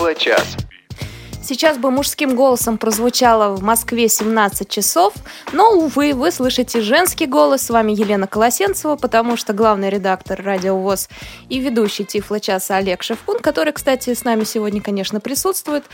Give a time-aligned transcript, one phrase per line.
[0.00, 0.56] Тифло-час.
[1.42, 5.12] Сейчас бы мужским голосом прозвучало в Москве 17 часов,
[5.52, 7.66] но, увы, вы слышите женский голос.
[7.66, 11.10] С вами Елена Колосенцева, потому что главный редактор Радио ВОЗ
[11.50, 15.84] и ведущий Тифла часа Олег Шевкун, который, кстати, с нами сегодня, конечно, присутствует,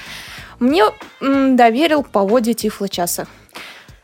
[0.61, 0.84] мне
[1.20, 3.27] м, доверил поводье Тифла часа.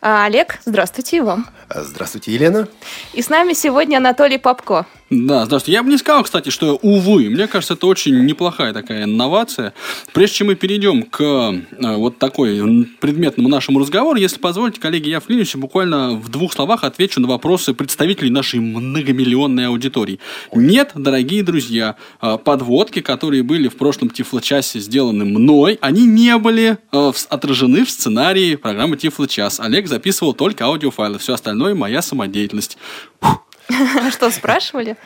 [0.00, 1.46] А, Олег, здравствуйте и вам.
[1.72, 2.66] Здравствуйте, Елена.
[3.12, 4.84] И с нами сегодня Анатолий Попко.
[5.14, 5.74] Да, здравствуйте.
[5.74, 7.28] Я бы не сказал, кстати, что увы.
[7.28, 9.74] Мне кажется, это очень неплохая такая инновация.
[10.14, 15.20] Прежде чем мы перейдем к э, вот такой предметному нашему разговору, если позволите, коллеги, я
[15.20, 20.18] вклинюсь и буквально в двух словах отвечу на вопросы представителей нашей многомиллионной аудитории.
[20.54, 26.78] Нет, дорогие друзья, э, подводки, которые были в прошлом Тифло-часе сделаны мной, они не были
[26.90, 29.60] э, отражены в сценарии программы Тифло-час.
[29.60, 32.78] Олег записывал только аудиофайлы, все остальное моя самодеятельность.
[33.20, 33.42] Фух.
[34.10, 34.96] Что, спрашивали?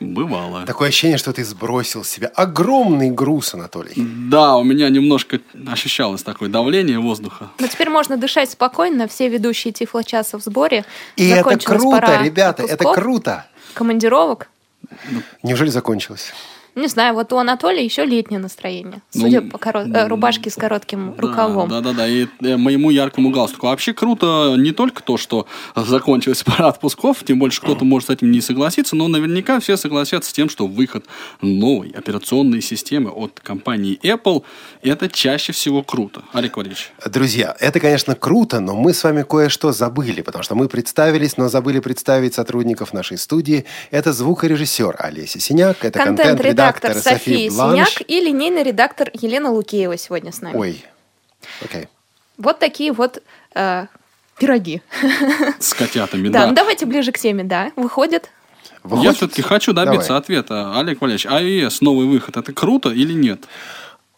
[0.00, 0.66] Бывало.
[0.66, 3.94] Такое ощущение, что ты сбросил с себя огромный груз, Анатолий.
[3.96, 7.48] Да, у меня немножко ощущалось такое давление воздуха.
[7.58, 9.08] Но теперь можно дышать спокойно.
[9.08, 10.84] Все ведущие Тифло-часа в сборе.
[11.16, 13.46] И это круто, пора ребята, это круто.
[13.72, 14.48] Командировок.
[15.42, 16.32] Неужели закончилось?
[16.76, 19.00] Не знаю, вот у Анатолия еще летнее настроение.
[19.14, 21.70] Ну, Судя по коро- э, рубашке с коротким рукавом.
[21.70, 23.68] Да, да, да, и э, моему яркому галстуку.
[23.68, 28.10] А Вообще круто не только то, что закончилась пора отпусков, тем больше кто-то может с
[28.10, 31.06] этим не согласиться, но наверняка все согласятся с тем, что выход
[31.40, 34.44] новой операционной системы от компании Apple
[34.82, 36.24] это чаще всего круто.
[36.34, 36.92] Олег Валерьевич.
[37.06, 41.48] Друзья, это, конечно, круто, но мы с вами кое-что забыли, потому что мы представились, но
[41.48, 43.64] забыли представить сотрудников нашей студии.
[43.90, 47.88] Это звукорежиссер Олеся Синяк, это Контент-редактор контент-редактор София София Бланш.
[47.90, 50.56] Синяк и линейный редактор Елена Лукеева сегодня с нами.
[50.56, 50.84] Ой,
[51.64, 51.88] окей.
[52.38, 53.22] Вот такие вот
[53.54, 53.86] э,
[54.38, 54.82] пироги.
[55.58, 56.46] С котятами, Да, да.
[56.48, 57.72] ну давайте ближе к теме, да.
[57.76, 58.30] Выходит.
[58.84, 59.16] Я Выходит?
[59.16, 60.20] все-таки хочу добиться Давай.
[60.22, 60.78] ответа.
[60.78, 63.44] Олег Валерьевич, iOS новый выход, это круто или нет?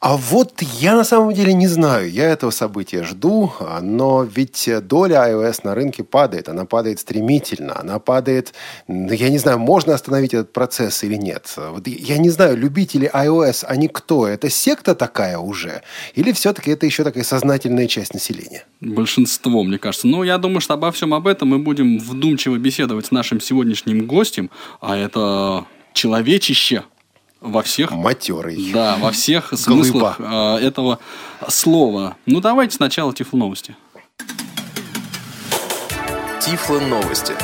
[0.00, 2.08] А вот я на самом деле не знаю.
[2.08, 6.48] Я этого события жду, а, но ведь доля iOS на рынке падает.
[6.48, 7.78] Она падает стремительно.
[7.78, 8.54] Она падает...
[8.86, 11.52] ну, Я не знаю, можно остановить этот процесс или нет.
[11.56, 14.28] Вот я не знаю, любители iOS, они кто?
[14.28, 15.82] Это секта такая уже?
[16.14, 18.64] Или все-таки это еще такая сознательная часть населения?
[18.80, 20.06] Большинство, мне кажется.
[20.06, 24.06] Но я думаю, что обо всем об этом мы будем вдумчиво беседовать с нашим сегодняшним
[24.06, 24.50] гостем,
[24.80, 26.84] а это человечище
[27.40, 28.72] во всех Матерый.
[28.72, 30.98] Да, во всех смыслах э, этого
[31.48, 32.16] слова.
[32.26, 33.76] Ну, давайте сначала Тифл новости.
[36.40, 37.34] Тифло новости.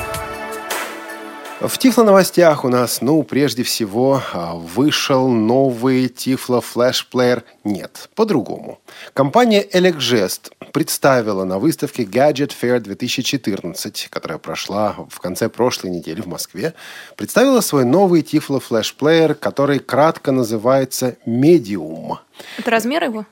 [1.61, 7.45] В Тифло новостях у нас, ну, прежде всего, а, вышел новый Тифло флешплеер.
[7.63, 8.81] Нет, по-другому.
[9.13, 16.27] Компания Elecgest представила на выставке Gadget Fair 2014, которая прошла в конце прошлой недели в
[16.27, 16.75] Москве,
[17.17, 22.19] представила свой новый Тифло флешплеер, который кратко называется Medium.
[22.59, 23.27] Это размер его?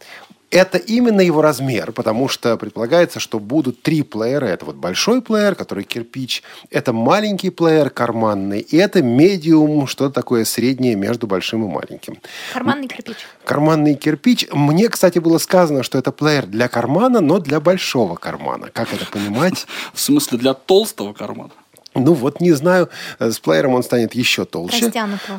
[0.53, 4.45] Это именно его размер, потому что предполагается, что будут три плеера.
[4.45, 10.45] Это вот большой плеер, который кирпич, это маленький плеер карманный, и это медиум, что-то такое
[10.45, 12.19] среднее между большим и маленьким.
[12.53, 13.17] Карманный кирпич.
[13.45, 14.47] Карманный кирпич.
[14.53, 18.69] Мне, кстати, было сказано, что это плеер для кармана, но для большого кармана.
[18.71, 19.67] Как это понимать?
[19.95, 21.53] В смысле, для толстого кармана.
[21.95, 22.89] Ну вот не знаю,
[23.19, 24.91] э, с плеером он станет еще толще.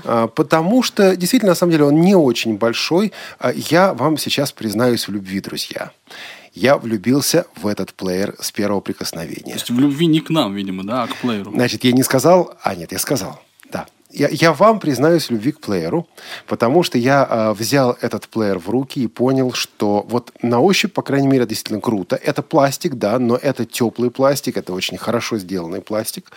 [0.05, 3.11] А, Потому что, действительно, на самом деле, он не очень большой.
[3.39, 5.91] А Я вам сейчас признаюсь в любви, друзья.
[6.53, 9.53] Я влюбился в этот плеер с первого То прикосновения.
[9.53, 11.51] есть в любви не к нам, видимо, да, а к плееру.
[11.51, 12.55] Значит, я не сказал...
[12.61, 13.41] А, нет, я сказал.
[14.13, 16.07] Я, я вам признаюсь в любви к плееру,
[16.45, 20.93] потому что я а, взял этот плеер в руки и понял, что вот на ощупь,
[20.93, 22.15] по крайней мере, действительно круто.
[22.15, 26.31] Это пластик, да, но это теплый пластик, это очень хорошо сделанный пластик.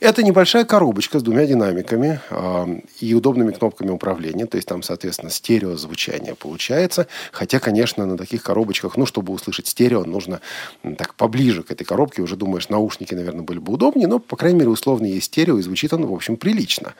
[0.00, 2.68] Это небольшая коробочка с двумя динамиками а,
[2.98, 7.06] и удобными кнопками управления, то есть там, соответственно, стереозвучание получается.
[7.30, 10.40] Хотя, конечно, на таких коробочках, ну, чтобы услышать стерео, нужно
[10.98, 12.22] так поближе к этой коробке.
[12.22, 15.62] Уже думаешь, наушники, наверное, были бы удобнее, но, по крайней мере, условно есть стерео, и
[15.62, 16.94] звучит он, в общем, прилично.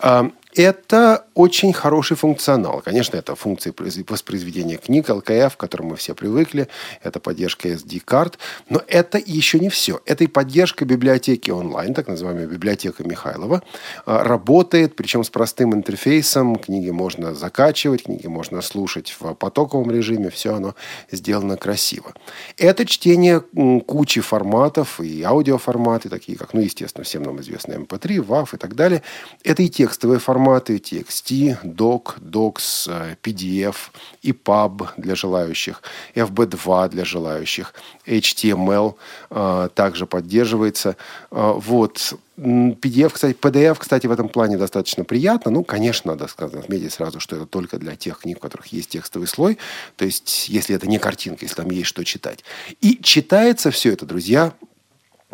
[0.00, 2.80] А, Это очень хороший функционал.
[2.80, 6.68] Конечно, это функции произ- воспроизведения книг, ЛКФ, к которым мы все привыкли.
[7.02, 8.38] Это поддержка SD-карт.
[8.70, 10.00] Но это еще не все.
[10.06, 13.62] Это и поддержка библиотеки онлайн, так называемая библиотека Михайлова.
[14.06, 16.56] а, Работает, причем с простым интерфейсом.
[16.56, 20.30] Книги можно закачивать, книги можно слушать в потоковом режиме.
[20.30, 20.74] Все оно
[21.12, 22.14] сделано красиво.
[22.56, 23.40] Это чтение
[23.86, 28.74] кучи форматов и аудиоформаты, такие как, ну, естественно, всем нам известные MP3, WAV и так
[28.74, 29.02] далее.
[29.44, 33.76] Это и текстовые форматы, форматы TXT, DOC, DOCS, PDF,
[34.22, 35.82] EPUB для желающих,
[36.14, 37.74] FB2 для желающих,
[38.06, 38.94] HTML
[39.30, 40.96] э, также поддерживается.
[41.32, 42.14] Э, вот.
[42.38, 45.50] PDF, кстати, PDF, кстати, в этом плане достаточно приятно.
[45.50, 48.90] Ну, конечно, надо сказать, отметить сразу, что это только для тех книг, у которых есть
[48.90, 49.58] текстовый слой.
[49.96, 52.44] То есть, если это не картинка, если там есть что читать.
[52.82, 54.52] И читается все это, друзья,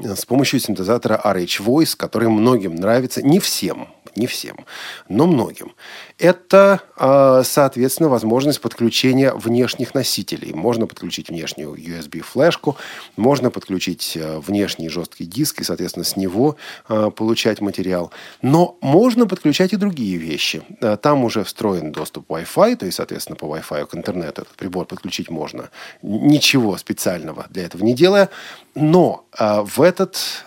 [0.02, 4.56] с помощью синтезатора RH Voice, который многим нравится, не всем, не всем,
[5.08, 5.75] но многим.
[6.22, 10.52] Это, а, соответственно, возможность подключения внешних носителей.
[10.52, 12.76] Можно подключить внешнюю USB-флешку,
[13.16, 16.54] можно подключить а, внешний жесткий диск и, соответственно, с него
[16.86, 18.12] а, получать материал.
[18.40, 20.62] Но можно подключать и другие вещи.
[21.02, 25.28] Там уже встроен доступ Wi-Fi, то есть, соответственно, по Wi-Fi к интернету этот прибор подключить
[25.28, 25.70] можно.
[26.02, 28.28] Ничего специального для этого не делая.
[28.76, 30.44] Но в этот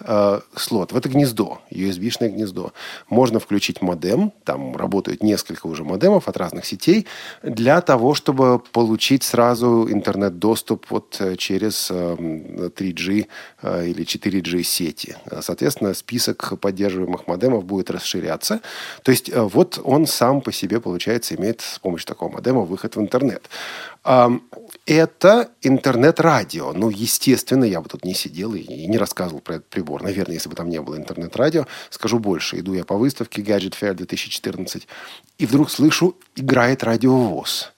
[0.55, 2.71] слот, в это гнездо, USB-шное гнездо,
[3.09, 4.31] можно включить модем.
[4.45, 7.05] Там работают несколько несколько уже модемов от разных сетей
[7.43, 13.27] для того, чтобы получить сразу интернет-доступ вот э, через 3G э,
[13.61, 15.15] э, или 4G сети.
[15.41, 18.59] Соответственно, список поддерживаемых модемов будет расширяться.
[19.03, 22.99] То есть вот он сам по себе, получается, имеет с помощью такого модема выход в
[22.99, 23.49] интернет
[24.85, 26.73] это интернет-радио.
[26.73, 30.03] Ну, естественно, я бы тут не сидел и не рассказывал про этот прибор.
[30.03, 32.59] Наверное, если бы там не было интернет-радио, скажу больше.
[32.59, 34.87] Иду я по выставке Gadget Fair 2014,
[35.37, 37.71] и вдруг слышу, играет радиовоз.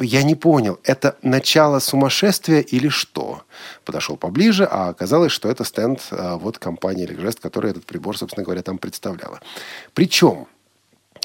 [0.00, 3.42] Я не понял, это начало сумасшествия или что?
[3.84, 8.44] Подошел поближе, а оказалось, что это стенд а, вот компании Elecgest, которая этот прибор, собственно
[8.44, 9.40] говоря, там представляла.
[9.94, 10.48] Причем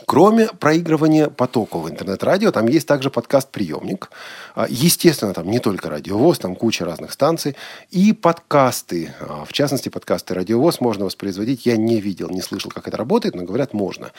[0.09, 4.09] Кроме проигрывания потокового интернет-радио, там есть также подкаст-приемник.
[4.55, 7.57] А, естественно, там не только радиовоз, там куча разных станций.
[7.91, 11.65] И подкасты, а, в частности, подкасты радиовоз можно воспроизводить.
[11.65, 14.13] Я не видел, не слышал, как это работает, но говорят, можно.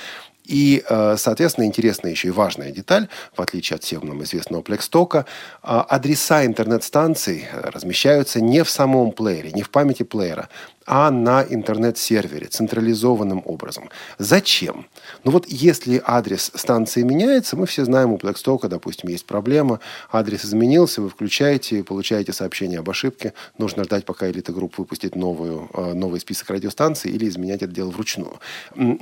[0.44, 5.24] И, а, соответственно, интересная еще и важная деталь, в отличие от всем нам известного Плекстока,
[5.62, 10.50] адреса интернет-станций размещаются не в самом плеере, не в памяти плеера,
[10.84, 13.88] а на интернет-сервере централизованным образом.
[14.18, 14.86] Зачем?
[15.24, 19.80] Ну вот если адрес станции меняется, мы все знаем, у Blackstock, допустим, есть проблема,
[20.10, 25.68] адрес изменился, вы включаете, получаете сообщение об ошибке, нужно ждать, пока Элита Групп выпустит новую,
[25.74, 28.38] э, новый список радиостанций или изменять это дело вручную.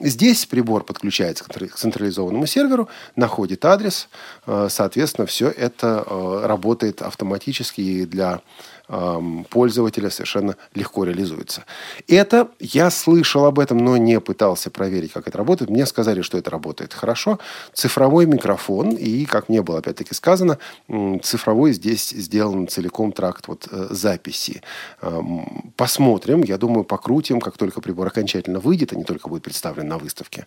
[0.01, 4.09] Здесь прибор подключается к централизованному серверу, находит адрес,
[4.47, 8.41] э, соответственно, все это э, работает автоматически для
[9.51, 11.65] пользователя совершенно легко реализуется.
[12.09, 15.71] Это я слышал об этом, но не пытался проверить, как это работает.
[15.71, 17.39] Мне сказали, что это работает хорошо.
[17.73, 20.59] Цифровой микрофон, и, как мне было опять-таки сказано,
[21.23, 24.63] цифровой здесь сделан целиком тракт вот э, записи.
[25.77, 29.99] Посмотрим, я думаю, покрутим, как только прибор окончательно выйдет, а не только будет представлен на
[29.99, 30.47] выставке.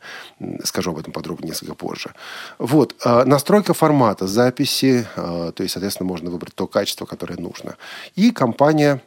[0.63, 2.13] Скажу об этом подробнее несколько позже.
[2.57, 2.95] Вот.
[3.03, 7.77] А, настройка формата записи, а, то есть, соответственно, можно выбрать то качество, которое нужно.
[8.15, 9.02] И компания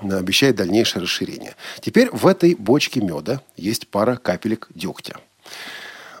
[0.00, 1.54] э, обещает дальнейшее расширение.
[1.80, 5.16] Теперь в этой бочке меда есть пара капелек дегтя.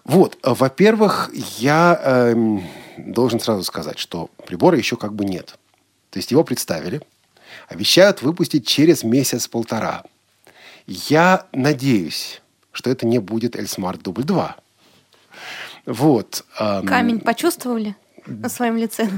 [0.04, 2.58] Вот, во-первых, я э,
[2.98, 5.58] должен сразу сказать, что прибора еще как бы нет.
[6.10, 7.00] То есть его представили,
[7.68, 10.02] обещают выпустить через месяц-полтора.
[10.86, 12.42] Я надеюсь,
[12.72, 14.56] что это не будет Эльсмарт Дубль 2.
[15.86, 16.44] Вот.
[16.58, 16.86] Эм...
[16.86, 17.96] Камень почувствовали?
[18.26, 19.08] На своем лице,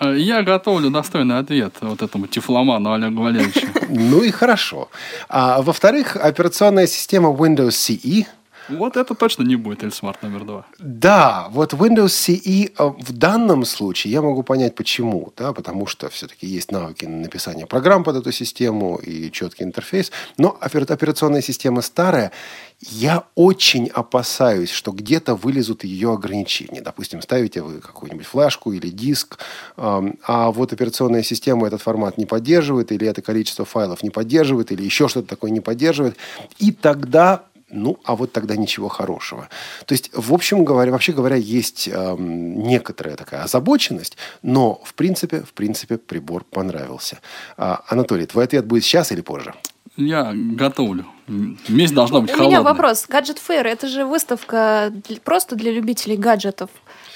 [0.00, 3.66] э, Я готовлю достойный ответ вот этому тифломану Олегу Валерьевичу.
[3.88, 4.88] Ну и хорошо.
[5.28, 8.26] А, во-вторых, операционная система Windows CE
[8.68, 10.66] вот это точно не будет L-Smart номер два.
[10.78, 15.32] Да, вот Windows CE э, в данном случае я могу понять почему.
[15.36, 20.12] Да, потому что все-таки есть навыки написания программ под эту систему и четкий интерфейс.
[20.36, 22.32] Но операционная система старая,
[22.80, 26.80] я очень опасаюсь, что где-то вылезут ее ограничения.
[26.80, 29.38] Допустим, ставите вы какую-нибудь флешку или диск,
[29.76, 34.82] а вот операционная система этот формат не поддерживает, или это количество файлов не поддерживает, или
[34.82, 36.16] еще что-то такое не поддерживает.
[36.58, 39.48] И тогда ну, а вот тогда ничего хорошего.
[39.86, 45.40] То есть, в общем говоря, вообще говоря, есть э, некоторая такая озабоченность, но в принципе,
[45.40, 47.18] в принципе, прибор понравился.
[47.56, 49.54] А, Анатолий, твой ответ будет сейчас или позже?
[49.96, 51.06] Я готовлю.
[51.28, 52.58] Месть должна быть У холодной.
[52.58, 53.06] меня вопрос.
[53.08, 54.92] Гаджет Fair– это же выставка
[55.24, 56.70] просто для любителей гаджетов.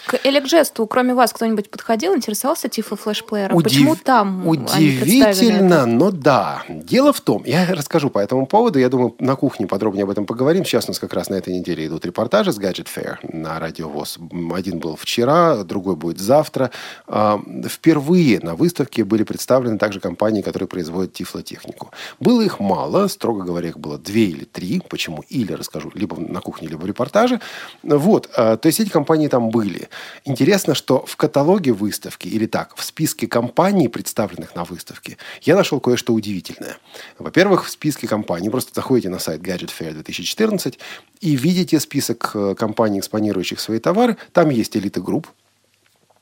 [0.06, 3.56] К Электжесту, кроме вас, кто-нибудь подходил, интересовался Тифло флешплеером?
[3.56, 3.72] Удив...
[3.72, 6.64] Почему там Удивительно, но да.
[6.68, 10.26] Дело в том, я расскажу по этому поводу, я думаю, на кухне подробнее об этом
[10.26, 10.64] поговорим.
[10.64, 13.88] Сейчас у нас как раз на этой неделе идут репортажи с Gadget Fair на Радио
[13.88, 14.18] ВОЗ.
[14.52, 16.72] Один был вчера, другой будет завтра.
[17.06, 21.92] А, впервые на выставке были представлены также компании, которые производят тифлотехнику.
[22.18, 24.82] Было их мало, строго говоря, их было две или три.
[24.88, 25.24] Почему?
[25.28, 27.40] Или расскажу либо на кухне, либо в репортаже.
[27.82, 28.30] Вот.
[28.32, 29.88] То есть эти компании там были.
[30.24, 35.80] Интересно, что в каталоге выставки, или так, в списке компаний, представленных на выставке, я нашел
[35.80, 36.78] кое-что удивительное.
[37.18, 40.78] Во-первых, в списке компаний, просто заходите на сайт Gadget Fair 2014
[41.20, 44.16] и видите список э, компаний, экспонирующих свои товары.
[44.32, 45.28] Там есть элита групп,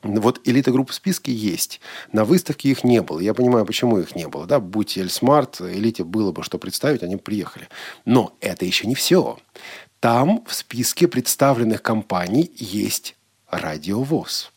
[0.03, 1.79] вот элита групп в списке есть.
[2.11, 3.19] На выставке их не было.
[3.19, 4.45] Я понимаю, почему их не было.
[4.45, 4.59] Да?
[4.59, 7.67] Будь Эльсмарт, элите было бы что представить, они приехали.
[8.05, 9.37] Но это еще не все.
[9.99, 13.15] Там в списке представленных компаний есть
[13.49, 14.51] Радио ВОС.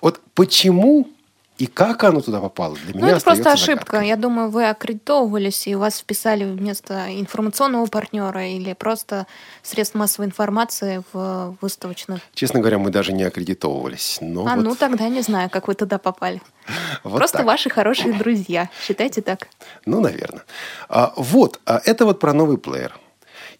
[0.00, 1.08] Вот почему
[1.60, 3.72] и как оно туда попало, для ну, меня это просто ошибка.
[3.72, 4.08] Загадкой.
[4.08, 9.26] Я думаю, вы аккредитовывались, и вас вписали вместо информационного партнера или просто
[9.62, 12.20] средств массовой информации в выставочных.
[12.32, 14.20] Честно говоря, мы даже не аккредитовывались.
[14.22, 14.64] Но а вот...
[14.64, 16.40] ну тогда не знаю, как вы туда попали.
[17.04, 17.46] Вот просто так.
[17.46, 18.70] ваши хорошие друзья.
[18.82, 19.48] Считайте так.
[19.84, 20.44] Ну, наверное.
[20.88, 22.98] А, вот, а это вот про новый плеер.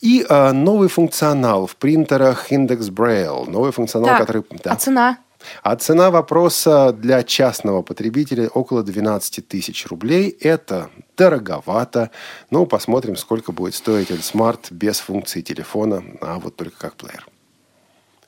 [0.00, 3.50] И а, новый функционал в принтерах Index Braille.
[3.50, 4.42] Новый функционал, так, который...
[4.64, 5.18] А цена?
[5.62, 10.36] А цена вопроса для частного потребителя около 12 тысяч рублей.
[10.40, 12.10] Это дороговато.
[12.50, 17.26] Ну, посмотрим, сколько будет стоить L-Smart без функции телефона, а вот только как плеер.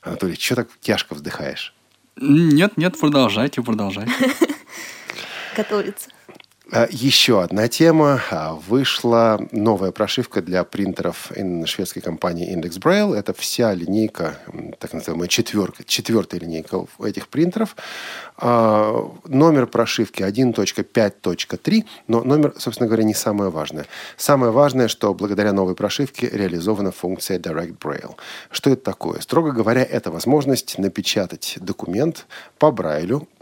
[0.01, 1.75] Анатолий, что так тяжко вздыхаешь?
[2.17, 4.13] Нет, нет, продолжайте, продолжайте.
[5.57, 6.11] Готовится.
[6.75, 8.23] А, Еще одна тема.
[8.31, 11.31] А, Вышла новая прошивка для принтеров
[11.67, 13.15] шведской компании Index Braille.
[13.15, 14.39] Это вся линейка,
[14.79, 17.77] так называемая четверка, четвертая линейка этих принтеров.
[18.39, 23.85] А, Номер прошивки 1.5.3, но номер, собственно говоря, не самое важное.
[24.17, 28.15] Самое важное, что благодаря новой прошивке реализована функция Direct Braille.
[28.51, 29.21] Что это такое?
[29.21, 32.27] Строго говоря, это возможность напечатать документ
[32.59, 33.29] по Брайлю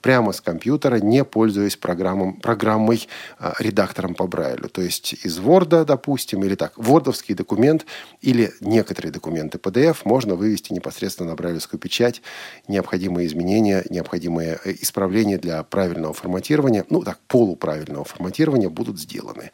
[0.00, 3.08] прямо с компьютера, не пользуясь программом, программой,
[3.38, 4.68] э, редактором по Брайлю.
[4.68, 7.86] То есть из Word, допустим, или так, вордовский документ
[8.20, 12.22] или некоторые документы PDF можно вывести непосредственно на брайлевскую печать.
[12.68, 19.50] Необходимые изменения, необходимые э, исправления для правильного форматирования, ну так, полуправильного форматирования будут сделаны.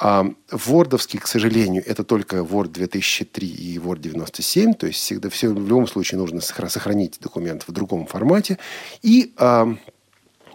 [0.00, 5.48] А вордовский, к сожалению, это только Word 2003 и Word 97, то есть всегда все
[5.48, 8.58] в любом случае нужно сохранить документ в другом формате.
[9.02, 9.74] И а,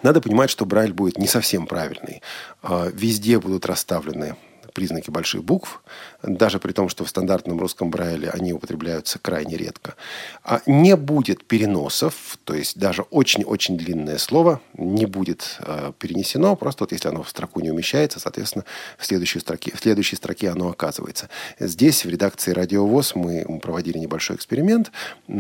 [0.02, 2.22] надо понимать, что Брайль будет не совсем правильный.
[2.62, 4.38] А, везде будут расставлены
[4.74, 5.82] признаки больших букв,
[6.22, 9.96] даже при том, что в стандартном русском Брайле они употребляются крайне редко.
[10.44, 16.84] А не будет переносов, то есть даже очень-очень длинное слово не будет э, перенесено, просто
[16.84, 18.65] вот если оно в строку не умещается, соответственно,
[18.98, 21.30] в следующей строке, в следующей строке оно оказывается.
[21.60, 24.92] Здесь, в редакции «Радиовоз», мы проводили небольшой эксперимент.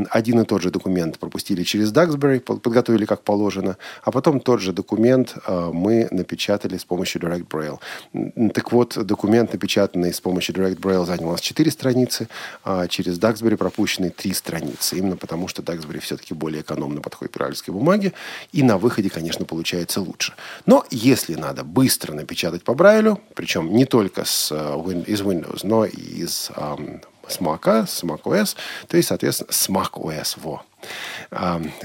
[0.09, 4.73] Один и тот же документ пропустили через Duxbury, подготовили как положено, а потом тот же
[4.73, 8.51] документ э, мы напечатали с помощью Direct Braille.
[8.51, 12.27] Так вот, документ, напечатанный с помощью Direct Braille, занял у нас 4 страницы,
[12.63, 14.97] а через Duxbury пропущены 3 страницы.
[14.97, 18.13] Именно потому, что Duxbury все-таки более экономно подходит к брайлевской бумаге,
[18.51, 20.33] и на выходе, конечно, получается лучше.
[20.65, 25.85] Но если надо быстро напечатать по Брайлю, причем не только с, uh, из Windows, но
[25.85, 26.51] и из
[27.23, 28.55] um, с Mac, с macOS,
[28.87, 30.63] то есть, соответственно, с macOS, во.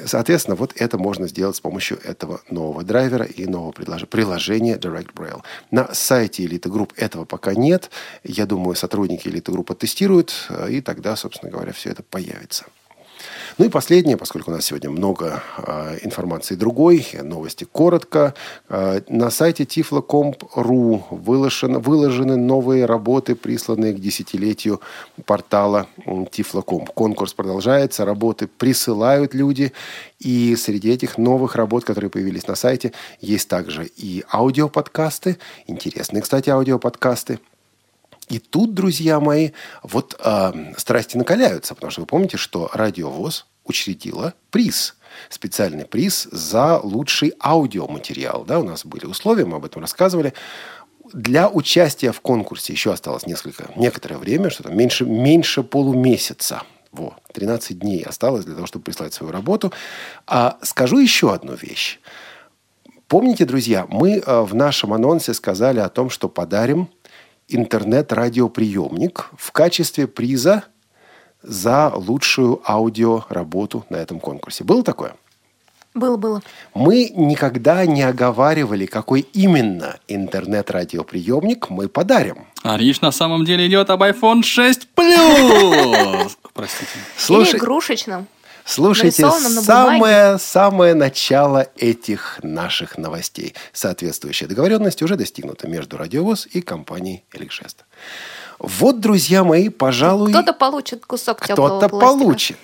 [0.04, 5.42] Соответственно, вот это можно сделать с помощью этого нового драйвера и нового приложения Direct Braille.
[5.70, 7.90] На сайте Elite Group этого пока нет.
[8.24, 12.66] Я думаю, сотрудники Elite Group тестируют, э, и тогда, собственно говоря, все это появится.
[13.58, 18.34] Ну и последнее, поскольку у нас сегодня много э, информации другой, новости коротко.
[18.68, 24.80] Э, на сайте tiflo.com.ru выложены, новые работы, присланные к десятилетию
[25.26, 26.86] портала Tiflo.com.
[26.86, 29.72] Конкурс продолжается, работы присылают люди.
[30.20, 35.36] И среди этих новых работ, которые появились на сайте, есть также и аудиоподкасты.
[35.66, 37.40] Интересные, кстати, аудиоподкасты.
[38.28, 39.50] И тут, друзья мои,
[39.82, 44.94] вот э, страсти накаляются, потому что вы помните, что радиовоз учредила приз
[45.28, 48.44] специальный приз за лучший аудиоматериал.
[48.44, 50.32] Да, у нас были условия, мы об этом рассказывали.
[51.12, 56.62] Для участия в конкурсе еще осталось несколько, некоторое время, что-то меньше, меньше полумесяца.
[56.92, 59.72] Во, 13 дней осталось для того, чтобы прислать свою работу.
[60.26, 61.98] А скажу еще одну вещь.
[63.08, 66.90] Помните, друзья, мы э, в нашем анонсе сказали о том, что подарим
[67.48, 70.64] интернет-радиоприемник в качестве приза
[71.42, 74.64] за лучшую аудиоработу на этом конкурсе.
[74.64, 75.14] Было такое?
[75.94, 76.42] Было, было.
[76.74, 82.46] Мы никогда не оговаривали, какой именно интернет-радиоприемник мы подарим.
[82.62, 86.30] А речь на самом деле идет об iPhone 6 Plus.
[86.54, 86.90] Простите.
[87.16, 88.26] Слушай, Или игрушечном.
[88.68, 89.66] Слушайте нарисованном на бумаге.
[89.66, 93.54] самое, самое начало этих наших новостей.
[93.72, 97.84] Соответствующая договоренность уже достигнута между Радиовоз и компанией Эликшест.
[98.58, 102.18] Вот, друзья мои, пожалуй, Кто-то получит кусок теплого кто-то пластика.
[102.18, 102.58] получит.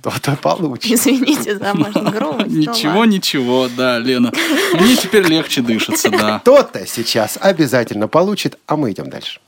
[0.00, 0.90] Кто-то получит.
[0.92, 2.48] Извините за можно грубость.
[2.50, 4.32] ну Ничего, ничего, да, Лена.
[4.74, 6.40] Мне теперь легче дышится, да.
[6.40, 9.40] Кто-то сейчас обязательно получит, а мы идем дальше.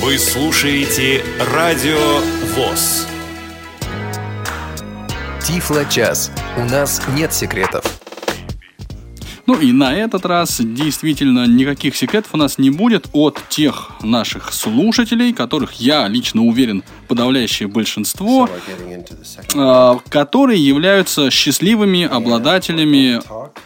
[0.00, 1.24] Вы слушаете
[1.54, 2.20] Радио
[2.54, 3.06] ВОЗ.
[5.44, 6.30] Тифло-час.
[6.56, 7.84] У нас нет секретов.
[9.46, 14.52] Ну и на этот раз действительно никаких секретов у нас не будет от тех наших
[14.52, 18.48] слушателей, которых я лично уверен подавляющее большинство,
[19.54, 23.20] э, которые являются счастливыми обладателями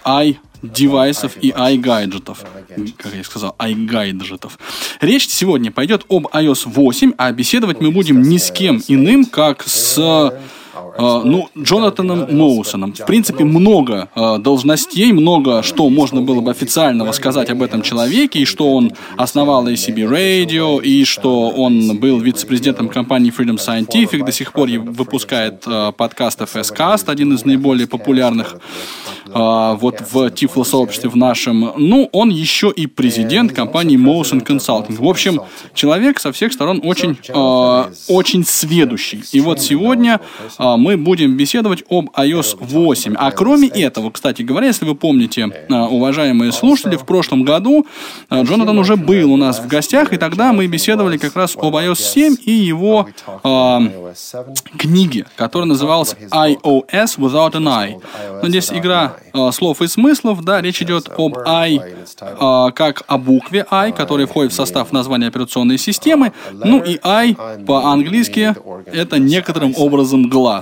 [0.06, 2.38] i-девайсов и i-гаджетов.
[2.97, 4.59] Как я сказал, i-гаджетов.
[5.02, 9.62] Речь сегодня пойдет об iOS 8, а беседовать мы будем ни с кем иным, как
[9.68, 10.33] с
[10.99, 12.92] ну, Джонатаном Моусоном.
[12.92, 18.40] В принципе, много э, должностей, много что можно было бы официального сказать об этом человеке,
[18.40, 24.33] и что он основал ACB Radio, и что он был вице-президентом компании Freedom Scientific, до
[24.33, 28.56] сих пор выпускает э, подкаст FSCast, один из наиболее популярных
[29.33, 31.73] а, вот в Тифло-сообществе в нашем.
[31.76, 34.97] Ну, он еще и президент компании Motion Consulting.
[34.97, 35.40] В общем,
[35.75, 39.23] человек со всех сторон очень, а, очень сведущий.
[39.33, 40.21] И вот сегодня
[40.59, 43.14] а, мы будем беседовать об iOS 8.
[43.16, 47.87] А кроме этого, кстати говоря, если вы помните, а, уважаемые слушатели, в прошлом году
[48.28, 51.76] а, Джонатан уже был у нас в гостях, и тогда мы беседовали как раз об
[51.76, 53.08] iOS 7 и его
[53.44, 53.80] а,
[54.76, 57.99] книги, которая называлась iOS Without an I.
[58.42, 63.18] Но здесь игра э, слов и смыслов, да, речь идет об I э, как о
[63.18, 68.54] букве I, которая входит в состав названия операционной системы, ну и I по-английски
[68.87, 70.56] это некоторым образом глаз.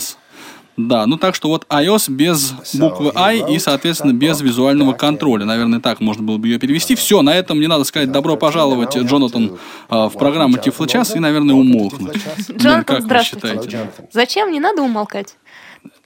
[0.76, 5.44] Да, ну так что вот iOS без буквы I и, соответственно, без визуального контроля.
[5.44, 6.96] Наверное, так можно было бы ее перевести.
[6.96, 9.56] Все, на этом мне надо сказать добро пожаловать, Джонатан,
[9.88, 12.16] э, в программу Тифло-час и, наверное, умолкнуть.
[12.50, 13.48] Джонатан, как вы здравствуйте.
[13.48, 13.90] считаете?
[14.12, 14.50] Зачем?
[14.50, 15.36] Не надо умолкать.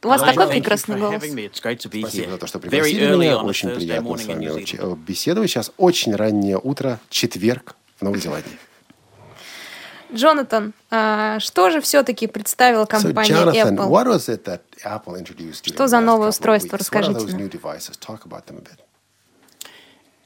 [0.02, 1.22] У вас такой прекрасный голос.
[1.52, 3.38] Спасибо за то, что пригласили меня.
[3.38, 5.50] Очень приятно с вами э, беседовать.
[5.50, 8.50] Сейчас очень раннее утро, четверг в Новой Зеландии.
[10.12, 13.88] Джонатан, а, что же все-таки представила So, компания Jonathan, Apple?
[14.84, 15.20] Apple
[15.74, 16.78] Что за новое устройство?
[16.78, 17.36] Расскажите нам.
[17.36, 17.98] new devices?
[17.98, 18.78] Talk about them a bit.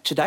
[0.04, 0.18] Значит,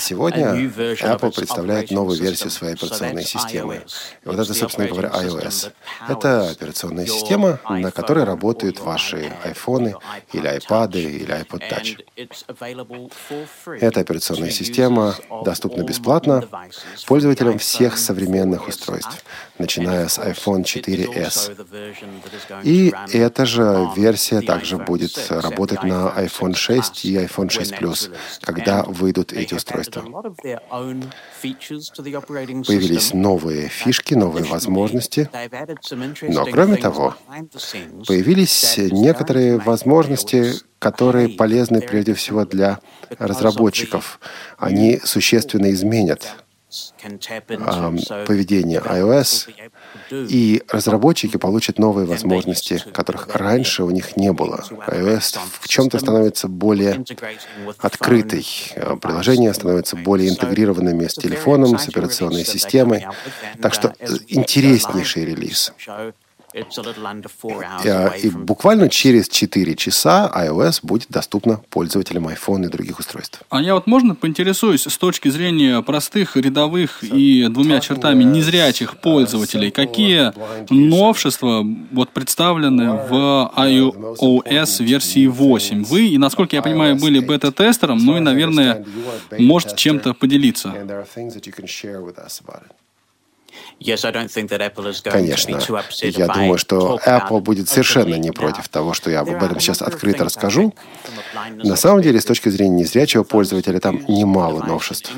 [0.00, 3.82] сегодня Apple представляет новую версию своей операционной системы.
[4.24, 5.72] И вот это, собственно говоря, iOS.
[6.08, 9.94] Это операционная система, на которой работают ваши iPhone
[10.32, 11.98] или iPad или iPod Touch.
[13.80, 16.44] Эта операционная система доступна бесплатно
[17.06, 19.24] пользователям всех современных устройств,
[19.58, 21.50] начиная с iPhone 4s.
[22.62, 28.10] И эта же версия также будет работать на iPhone 6 и iPhone 6 Plus,
[28.42, 30.02] когда выйдут эти устройства.
[32.66, 35.30] Появились новые фишки, новые возможности.
[36.22, 37.16] Но кроме того,
[38.06, 42.80] Появились некоторые возможности, которые полезны прежде всего для
[43.18, 44.20] разработчиков.
[44.58, 46.44] Они существенно изменят
[47.66, 49.48] ам, поведение iOS,
[50.10, 54.64] и разработчики получат новые возможности, которых раньше у них не было.
[54.88, 57.04] iOS в чем-то становится более
[57.78, 58.46] открытой.
[58.74, 63.06] Э, Приложения становятся более интегрированными с телефоном, с операционной системой.
[63.60, 65.72] Так что э, интереснейший релиз.
[66.54, 73.42] Э, И буквально через 4 часа iOS будет доступна пользователям iPhone и других устройств.
[73.50, 79.70] А я вот можно поинтересуюсь с точки зрения простых рядовых и двумя чертами незрячих пользователей,
[79.70, 80.32] какие
[80.70, 85.84] новшества вот представлены в iOS версии 8?
[85.84, 88.84] Вы, и насколько я понимаю, были бета-тестером, ну и, наверное,
[89.38, 90.74] можете чем-то поделиться.
[95.10, 95.58] Конечно,
[96.02, 100.24] я думаю, что Apple будет совершенно не против того, что я об этом сейчас открыто
[100.24, 100.74] расскажу.
[101.62, 105.12] На самом деле, с точки зрения незрячего пользователя, там немало новшеств.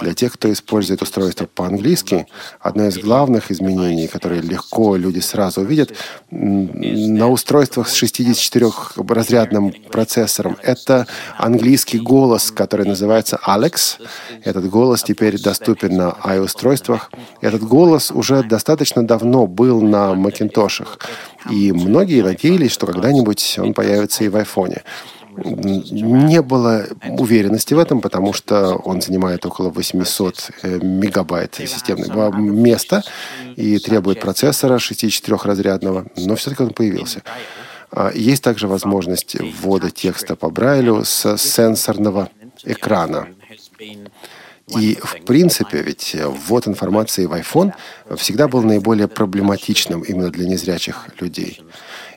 [0.00, 2.26] Для тех, кто использует устройство по-английски,
[2.60, 5.92] одно из главных изменений, которые легко люди сразу увидят,
[6.30, 11.06] на устройствах с 64-разрядным процессором, это
[11.36, 14.00] английский голос, который называется Alex.
[14.44, 17.10] Этот голос теперь доступен на i-устройствах.
[17.40, 20.98] Этот голос уже достаточно давно был на Макинтошах.
[21.50, 24.82] И многие надеялись, что когда-нибудь он появится и в айфоне.
[25.34, 26.84] Не было
[27.18, 33.02] уверенности в этом, потому что он занимает около 800 э, мегабайт системного места
[33.56, 37.22] и требует процессора 64-разрядного, но все-таки он появился.
[37.90, 42.28] А, есть также возможность ввода текста по Брайлю с сенсорного
[42.64, 43.28] экрана.
[44.68, 47.72] И, в принципе, ведь ввод информации в iPhone
[48.16, 51.60] всегда был наиболее проблематичным именно для незрячих людей.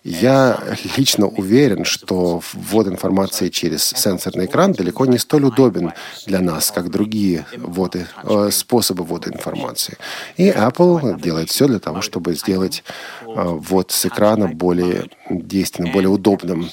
[0.04, 0.60] Я
[0.98, 5.94] лично уверен, что ввод информации через сенсорный экран далеко не столь удобен
[6.28, 9.98] для нас, как другие вводы, э, способы ввода информации.
[10.38, 12.84] И Apple делает все для того, чтобы сделать
[13.22, 16.70] э, ввод с экрана более действенным, более удобным.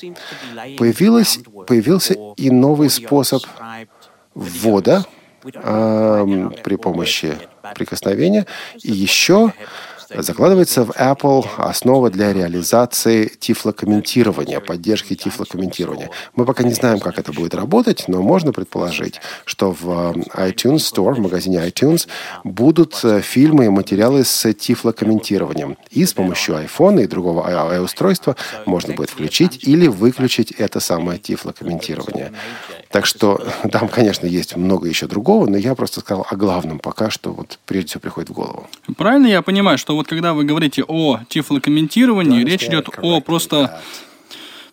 [0.77, 3.43] Появилось, появился и новый способ
[4.35, 5.07] ввода
[5.45, 7.37] э, при помощи
[7.75, 8.47] прикосновения.
[8.83, 9.53] И еще
[10.15, 16.11] Закладывается в Apple основа для реализации тифлокомментирования, поддержки тифлокомментирования.
[16.37, 20.79] Мы пока не знаем, как это будет работать, но можно предположить, что в э, iTunes
[20.79, 22.09] Store, в магазине iTunes,
[22.45, 25.79] будут э, фильмы и материалы с тифлокомментированием.
[25.91, 32.33] И с помощью iPhone и другого iOS-устройства можно будет включить или выключить это самое тифлокомментирование.
[32.93, 37.11] Так что там, конечно, есть много еще другого, но я просто сказал о главном пока,
[37.11, 38.69] что вот прежде всего приходит в голову.
[38.97, 43.81] Правильно я понимаю, что вот когда вы говорите о тифлокомментировании, речь идет о просто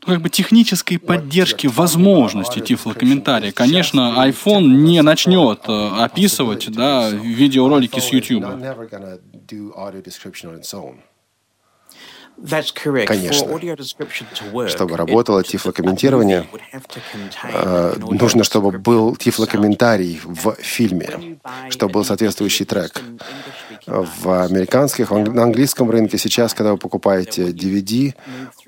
[0.05, 3.51] ну, как бы технической поддержке возможности тифлокомментария.
[3.51, 8.45] Конечно, iPhone не начнет э, описывать да, видеоролики с YouTube.
[13.05, 13.47] Конечно.
[14.67, 16.47] Чтобы работало тифлокомментирование,
[17.43, 23.01] э, нужно, чтобы был тифлокомментарий в фильме, чтобы был соответствующий трек.
[23.85, 28.13] В американских, на английском рынке сейчас, когда вы покупаете DVD,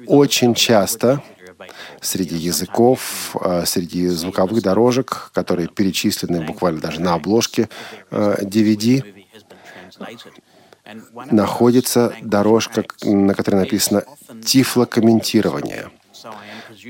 [0.08, 1.22] очень часто
[2.02, 7.70] среди языков, э, среди звуковых дорожек, которые перечислены буквально даже на обложке
[8.10, 9.04] DVD,
[11.32, 14.04] находится дорожка, на которой написано
[14.44, 15.90] «тифлокомментирование».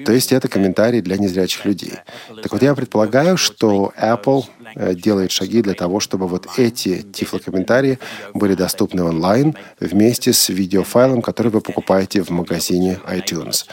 [0.05, 1.93] То есть это комментарий для незрячих людей.
[2.41, 7.99] Так вот, я предполагаю, что Apple делает шаги для того, чтобы вот эти тифлокомментарии
[8.33, 13.65] были доступны онлайн вместе с видеофайлом, который вы покупаете в магазине iTunes.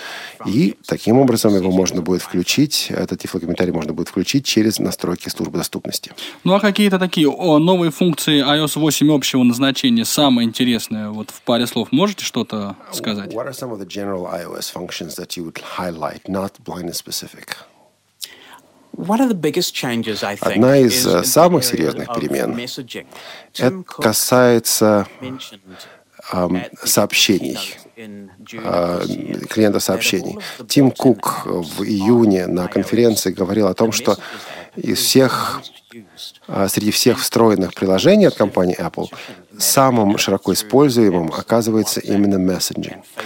[0.47, 5.59] И таким образом его можно будет включить, этот тифлокомментарий можно будет включить через настройки службы
[5.59, 6.13] доступности.
[6.45, 11.41] Ну а какие-то такие о, новые функции iOS 8 общего назначения, самое интересное, вот в
[11.43, 13.33] паре слов можете что-то сказать?
[13.33, 17.57] What are some of the general iOS functions that you would highlight, not blindness specific?
[20.41, 22.59] Одна из э, самых серьезных перемен.
[23.57, 25.07] это касается
[26.85, 29.05] сообщений, э,
[29.49, 30.39] клиентов сообщений.
[30.67, 34.19] Тим Кук в июне на конференции говорил о том, что
[34.77, 35.63] из всех,
[36.47, 39.09] а, среди всех встроенных приложений от компании Apple
[39.59, 43.23] самым широко используемым оказывается именно мессенджинг, а,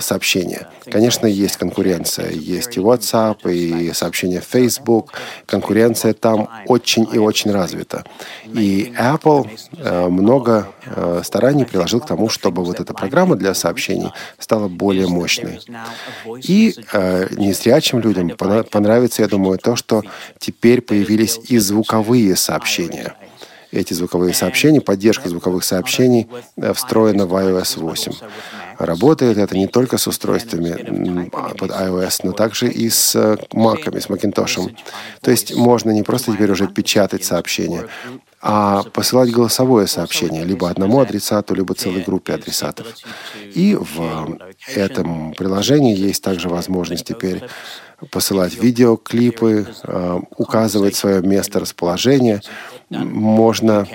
[0.00, 0.68] сообщения.
[0.90, 2.30] Конечно, есть конкуренция.
[2.30, 5.12] Есть и WhatsApp, и сообщения в Facebook.
[5.46, 8.04] Конкуренция там очень и очень развита.
[8.44, 10.68] И Apple а, много
[11.24, 15.60] стараний приложил к тому, чтобы вот эта программа для сообщений стала более мощной.
[16.42, 16.74] И
[17.36, 20.02] незрячим людям понравится, я думаю, то, что
[20.38, 23.14] теперь появились и звуковые сообщения.
[23.76, 28.12] Эти звуковые сообщения, поддержка звуковых сообщений э, встроена в iOS 8.
[28.78, 34.08] Работает это не только с устройствами под iOS, но также и с Mac, э, с
[34.08, 34.74] Macintosh.
[35.20, 37.84] То есть можно не просто теперь уже печатать сообщения,
[38.40, 42.86] а посылать голосовое сообщение либо одному адресату, либо целой группе адресатов.
[43.54, 44.38] И в
[44.74, 47.42] этом приложении есть также возможность теперь
[48.10, 52.42] посылать видеоклипы, э, указывать свое место расположения.
[52.90, 53.86] Можно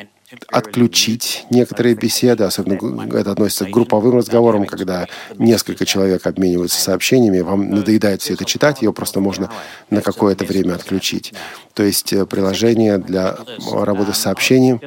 [0.47, 7.69] отключить некоторые беседы, особенно это относится к групповым разговорам, когда несколько человек обмениваются сообщениями, вам
[7.69, 9.51] надоедает все это читать, ее просто можно
[9.89, 11.34] на какое-то время отключить.
[11.73, 13.38] То есть э, приложение для
[13.71, 14.80] работы с сообщением,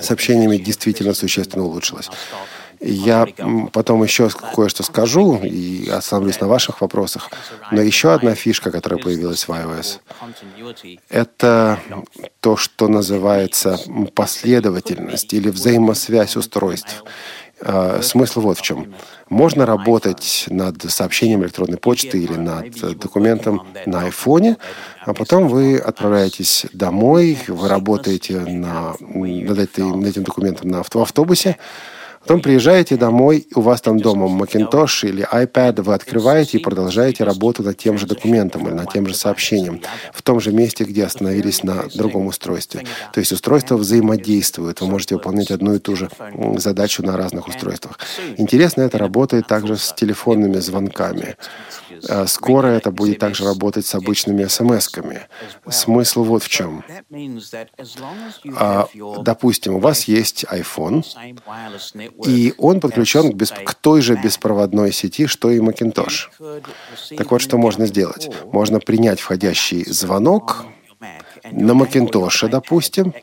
[0.00, 2.10] сообщениями действительно существенно улучшилось.
[2.80, 3.26] Я
[3.72, 7.30] потом еще кое-что скажу и остановлюсь на ваших вопросах.
[7.70, 10.00] Но еще одна фишка, которая появилась в iOS,
[11.10, 11.78] это
[12.40, 13.78] то, что называется
[14.14, 17.04] последовательность или взаимосвязь устройств.
[17.62, 18.94] А, смысл вот в чем.
[19.28, 24.56] Можно работать над сообщением электронной почты или над документом на айфоне,
[25.04, 31.58] а потом вы отправляетесь домой, вы работаете на, над, этим, над этим документом на автобусе,
[32.20, 37.62] Потом приезжаете домой, у вас там дома Macintosh или iPad, вы открываете и продолжаете работу
[37.62, 39.80] над тем же документом или над тем же сообщением
[40.12, 42.84] в том же месте, где остановились на другом устройстве.
[43.12, 44.80] То есть устройства взаимодействуют.
[44.80, 46.10] Вы можете выполнять одну и ту же
[46.56, 47.98] задачу на разных устройствах.
[48.36, 51.36] Интересно, это работает также с телефонными звонками.
[52.08, 55.22] А скоро это будет также работать с обычными смс-ками.
[55.68, 56.84] Смысл вот в чем.
[58.56, 58.88] А,
[59.22, 61.02] допустим, у вас есть iPhone,
[62.26, 63.54] и он подключен к, бесп...
[63.64, 66.28] к той же беспроводной сети, что и Macintosh.
[67.16, 68.30] Так вот, что можно сделать?
[68.52, 70.64] Можно принять входящий звонок
[71.50, 73.14] на Macintosh, допустим,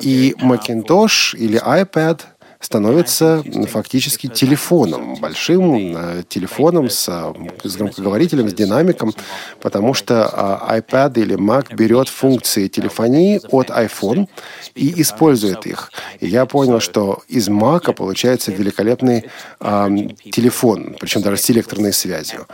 [0.00, 2.20] и Macintosh или iPad–
[2.60, 9.14] становится фактически телефоном, большим э, телефоном с, э, с громкоговорителем, с динамиком,
[9.60, 14.28] потому что э, iPad или Mac берет функции телефонии от iPhone
[14.74, 15.92] и использует их.
[16.20, 19.26] И я понял, что из Mac получается великолепный
[19.60, 19.88] э,
[20.32, 22.46] телефон, причем даже с электронной связью.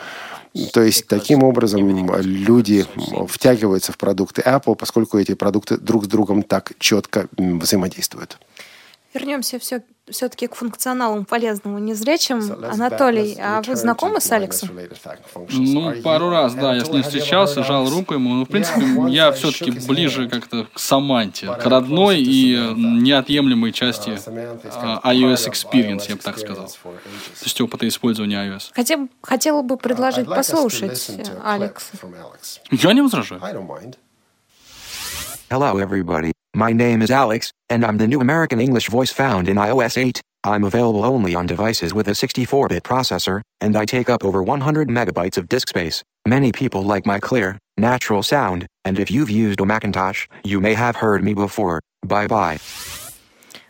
[0.72, 2.86] То есть таким образом люди
[3.26, 8.38] втягиваются в продукты Apple, поскольку эти продукты друг с другом так четко взаимодействуют.
[9.14, 12.40] Вернемся все все-таки к функционалу полезному незрячим.
[12.40, 14.70] So Анатолий, а вы знакомы с Алексом?
[15.50, 18.34] Ну, пару раз, да, я с ним встречался, жал руку ему.
[18.34, 25.00] Ну, в принципе, я все-таки ближе как-то к Саманте, к родной и неотъемлемой части uh,
[25.02, 26.66] iOS Experience, я бы так сказал.
[26.68, 28.72] То есть опыта использования iOS.
[28.74, 31.10] Хотел, хотела бы предложить послушать
[31.42, 31.92] Алекс.
[32.70, 33.40] Я не возражаю.
[35.50, 36.33] Hello, everybody.
[36.55, 40.21] My name is Alex, and I'm the new American English voice found in iOS 8.
[40.43, 44.87] I'm available only on devices with a 64-bit processor, and I take up over 100
[44.89, 46.03] megabytes of disk space.
[46.25, 50.73] Many people like my clear, natural sound, and if you've used a Macintosh, you may
[50.73, 51.81] have heard me before.
[52.05, 52.59] Bye-bye.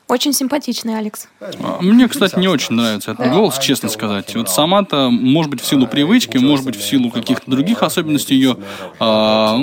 [0.10, 1.28] Очень симпатичный Алекс.
[1.40, 4.36] А, мне, кстати, не очень нравится этот голос, честно сказать.
[4.36, 8.58] Вот сама-то, может быть, в силу привычки, может быть, в силу каких-то других особенностей ее,
[9.00, 9.60] а,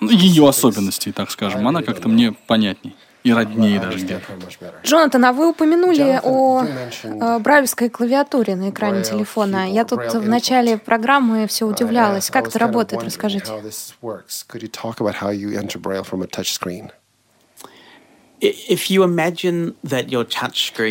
[0.00, 4.22] ее особенностей, так скажем, она как-то мне понятней и роднее даже где-то.
[4.84, 6.64] Джонатан, а вы упомянули о
[7.02, 9.70] э, брайлевской клавиатуре на экране телефона.
[9.70, 12.30] Я тут в начале программы все удивлялась.
[12.30, 13.02] Как это работает?
[13.02, 13.52] Расскажите.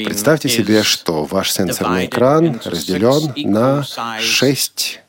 [0.05, 3.85] Представьте себе, что ваш сенсорный экран разделен на
[4.19, 5.01] шесть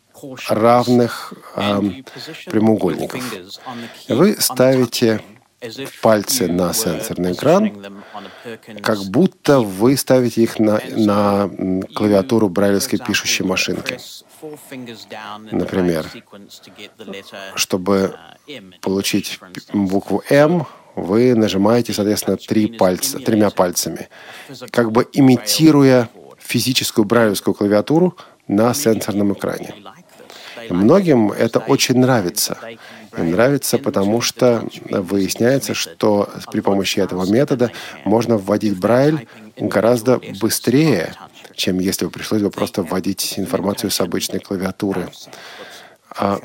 [0.48, 1.80] равных э,
[2.46, 3.22] прямоугольников.
[4.08, 5.20] Вы ставите
[6.02, 8.02] пальцы на сенсорный экран,
[8.82, 11.50] как будто вы ставите их на, на
[11.94, 13.98] клавиатуру брайлевской пишущей машинки.
[15.50, 16.06] Например,
[17.54, 18.14] чтобы
[18.80, 19.40] получить
[19.72, 24.08] букву «М», вы нажимаете, соответственно, три пальца, тремя пальцами,
[24.70, 28.16] как бы имитируя физическую брайлевскую клавиатуру
[28.48, 29.74] на сенсорном экране.
[30.68, 32.58] Многим это очень нравится.
[33.16, 37.70] Им нравится, потому что выясняется, что при помощи этого метода
[38.04, 39.26] можно вводить Брайль
[39.56, 41.14] гораздо быстрее,
[41.54, 45.08] чем если бы пришлось бы просто вводить информацию с обычной клавиатуры.
[46.18, 46.40] А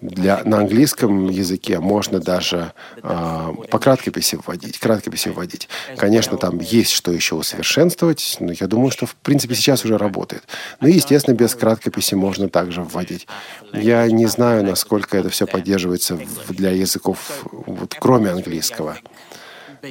[0.00, 5.68] для, на английском языке можно даже а, по краткописи вводить, краткописи вводить.
[5.96, 10.44] Конечно, там есть что еще усовершенствовать, но я думаю, что в принципе сейчас уже работает.
[10.80, 13.26] Ну и, естественно, без краткописи можно также вводить.
[13.74, 18.96] Я не знаю, насколько это все поддерживается для языков, вот, кроме английского.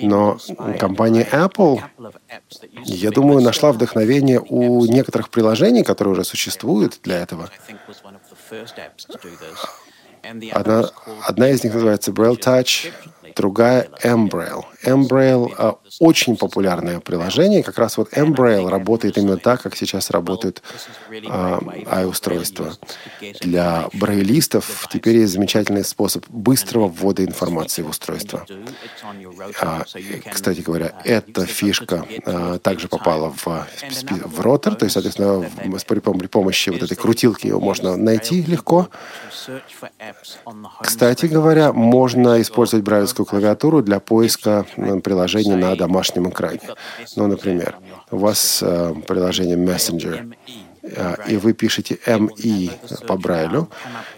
[0.01, 0.37] Но
[0.79, 1.81] компания Apple,
[2.83, 7.49] я думаю, нашла вдохновение у некоторых приложений, которые уже существуют для этого.
[10.51, 10.89] Одна,
[11.27, 12.91] одна из них называется Braille Touch,
[13.35, 14.63] другая Embrail.
[14.83, 17.63] Embrail а, очень популярное приложение.
[17.63, 20.61] Как раз вот Embrail работает именно так, как сейчас работают
[21.27, 21.59] а,
[22.01, 22.73] i-устройства.
[23.41, 28.45] Для брайлистов теперь есть замечательный способ быстрого ввода информации в устройство.
[29.61, 29.83] А,
[30.31, 35.49] кстати говоря, эта фишка а, также попала в, в ротор, то есть, соответственно,
[35.87, 38.89] при, при помощи вот этой крутилки его можно найти легко.
[40.81, 44.65] Кстати говоря, можно использовать брайлевскую клавиатуру для поиска
[45.03, 46.59] приложений на домашнем экране.
[47.15, 47.75] Ну, например,
[48.11, 50.51] у вас э, приложение Messenger, э,
[51.27, 52.71] и вы пишете ME
[53.07, 53.69] по Брайлю,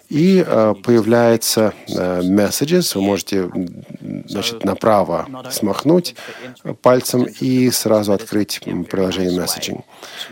[0.09, 3.49] и э, появляется э, messages, вы можете
[4.27, 6.15] значит, направо смахнуть
[6.81, 9.83] пальцем и сразу открыть приложение messaging.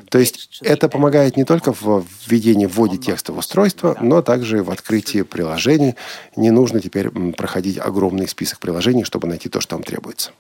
[0.09, 4.71] То есть это помогает не только в введении, вводе текста в устройство, но также в
[4.71, 5.95] открытии приложений.
[6.35, 10.31] Не нужно теперь проходить огромный список приложений, чтобы найти то, что вам требуется.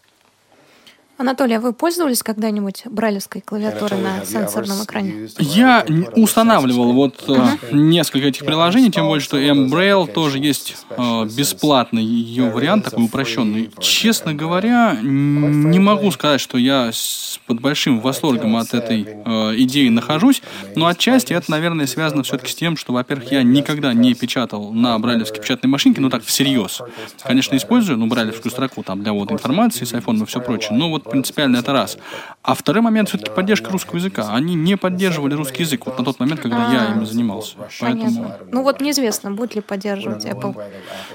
[1.17, 5.29] Анатолий, а вы пользовались когда-нибудь брайлевской клавиаторой на сенсорном экране?
[5.39, 7.73] Я устанавливал вот uh-huh.
[7.73, 13.71] несколько этих приложений, тем более, что M-Braille тоже есть э, бесплатный ее вариант, такой упрощенный.
[13.79, 19.87] Честно говоря, не могу сказать, что я с, под большим восторгом от этой э, идеи
[19.87, 20.41] нахожусь,
[20.75, 24.99] но отчасти это, наверное, связано все-таки с тем, что, во-первых, я никогда не печатал на
[24.99, 26.81] брайлевской печатной машинке, ну так, всерьез.
[27.23, 30.89] Конечно, использую, ну, брайлевскую строку там для ввода информации с iPhone и все прочее, но
[30.89, 31.97] вот принципиально это раз.
[32.41, 34.33] А второй момент все-таки поддержка русского языка.
[34.33, 37.55] Они не поддерживали русский язык вот на тот момент, когда я им занимался.
[37.79, 38.33] Поэтому...
[38.51, 40.55] Ну вот неизвестно, будет ли поддерживать Apple.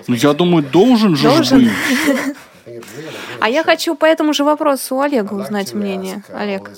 [0.07, 1.65] Ну я думаю, должен же должен.
[1.65, 1.73] быть.
[3.41, 6.23] А я хочу по этому же вопросу у Олега узнать мнение.
[6.33, 6.71] Олег,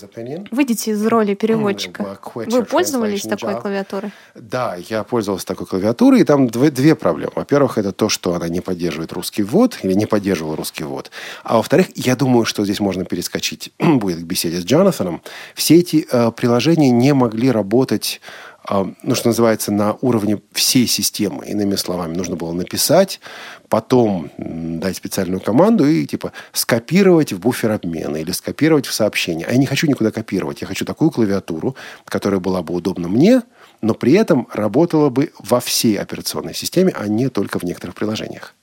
[0.51, 2.18] выйдите из роли переводчика.
[2.35, 4.12] Вы пользовались такой клавиатурой?
[4.35, 7.33] Да, я пользовался такой клавиатурой, и там две, две проблемы.
[7.35, 11.11] Во-первых, это то, что она не поддерживает русский ввод, или не поддерживала русский ввод.
[11.45, 15.23] А во-вторых, я думаю, что здесь можно перескочить, будет к беседе с Джонатаном.
[15.55, 18.21] Все эти э, приложения не могли работать
[18.68, 21.46] ну, что называется, на уровне всей системы.
[21.46, 23.20] Иными словами, нужно было написать,
[23.68, 29.46] потом дать специальную команду и типа скопировать в буфер обмена или скопировать в сообщение.
[29.46, 30.61] А я не хочу никуда копировать.
[30.61, 33.42] Я хочу такую клавиатуру, которая была бы удобна мне,
[33.81, 38.55] но при этом работала бы во всей операционной системе, а не только в некоторых приложениях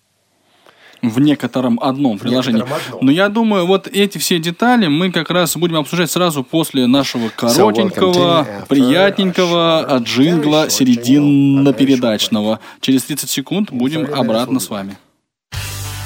[1.01, 2.59] в некотором одном в приложении.
[2.59, 3.05] Некотором одном.
[3.05, 7.29] Но я думаю, вот эти все детали мы как раз будем обсуждать сразу после нашего
[7.29, 12.59] коротенького, приятненького джингла серединно-передачного.
[12.81, 14.97] Через 30 секунд будем обратно с вами.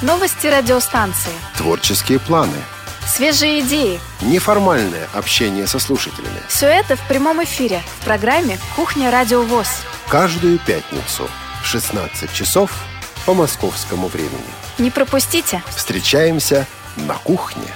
[0.02, 1.32] Новости радиостанции.
[1.56, 2.56] Творческие планы.
[3.06, 4.00] Свежие идеи.
[4.22, 6.40] Неформальное общение со слушателями.
[6.48, 9.68] Все это в прямом эфире в программе «Кухня Радио ВОЗ».
[10.08, 11.28] Каждую пятницу
[11.62, 12.72] в 16 часов
[13.26, 14.42] по московскому времени.
[14.78, 15.62] Не пропустите.
[15.74, 17.66] Встречаемся на кухне.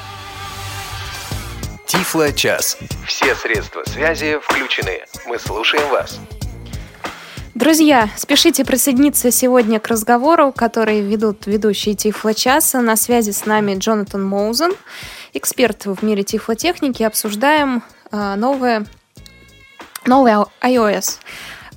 [1.87, 2.77] Тифло-час.
[3.07, 5.01] Все средства связи включены.
[5.27, 6.19] Мы слушаем вас.
[7.55, 12.81] Друзья, спешите присоединиться сегодня к разговору, который ведут ведущие Тифло-часа.
[12.83, 14.73] На связи с нами Джонатан Моузен,
[15.33, 17.03] эксперт в мире тифлотехники.
[17.03, 17.83] Обсуждаем
[18.13, 18.87] э, новое,
[20.05, 21.17] новое iOS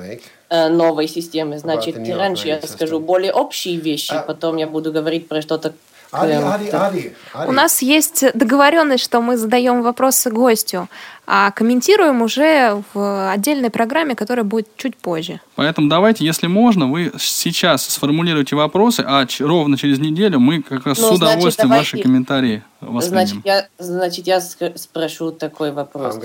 [0.49, 1.59] э, новой системы.
[1.59, 5.73] Значит, раньше я скажу более общие вещи, uh, потом я буду говорить про что-то
[6.11, 7.49] Ади, Ади, Ади, Ади.
[7.49, 10.87] У нас есть договоренность, что мы задаем вопросы гостю,
[11.27, 15.39] а комментируем уже в отдельной программе, которая будет чуть позже.
[15.55, 20.97] Поэтому давайте, если можно, вы сейчас сформулируйте вопросы, а ровно через неделю мы как раз
[20.97, 23.27] ну, с удовольствием значит, ваши комментарии воспримем.
[23.27, 26.17] Значит, я, значит, я спрошу такой вопрос.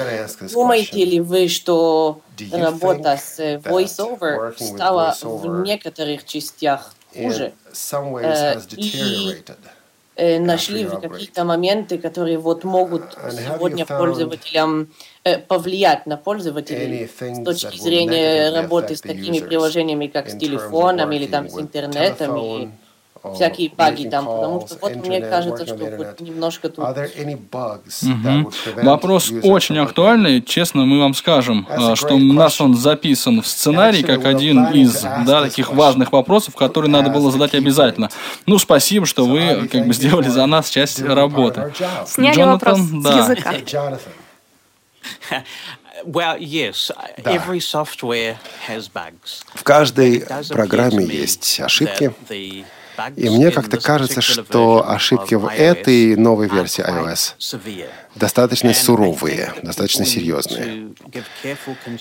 [0.55, 2.21] Думаете ли вы, что
[2.51, 7.53] работа с VoiceOver стала в некоторых частях хуже?
[8.23, 9.43] Э, и
[10.17, 14.89] э, нашли какие-то моменты, которые вот могут сегодня пользователям
[15.25, 21.27] э, повлиять на пользователей с точки зрения работы с такими приложениями, как с телефоном или
[21.27, 22.73] там с интернетом
[23.33, 26.85] всякие баги там, потому что вот мне кажется, что вот немножко тут...
[26.85, 28.53] Угу.
[28.83, 34.03] Вопрос очень актуальный, честно мы вам скажем, а, что у нас он записан в сценарий
[34.03, 38.11] как один из да, таких важных вопросов, которые надо было задать обязательно.
[38.47, 41.73] Ну, спасибо, что вы как бы сделали за нас часть работы.
[42.07, 43.25] Сняли Джонатан, вопрос да.
[43.25, 43.55] с языка.
[46.05, 46.91] Well, yes,
[47.23, 47.33] да.
[47.33, 48.37] every software
[48.69, 49.45] has bugs.
[49.55, 52.13] В каждой программе есть ошибки.
[53.17, 57.35] И мне как-то кажется, что ошибки в этой новой версии iOS
[58.15, 60.89] достаточно суровые, достаточно серьезные.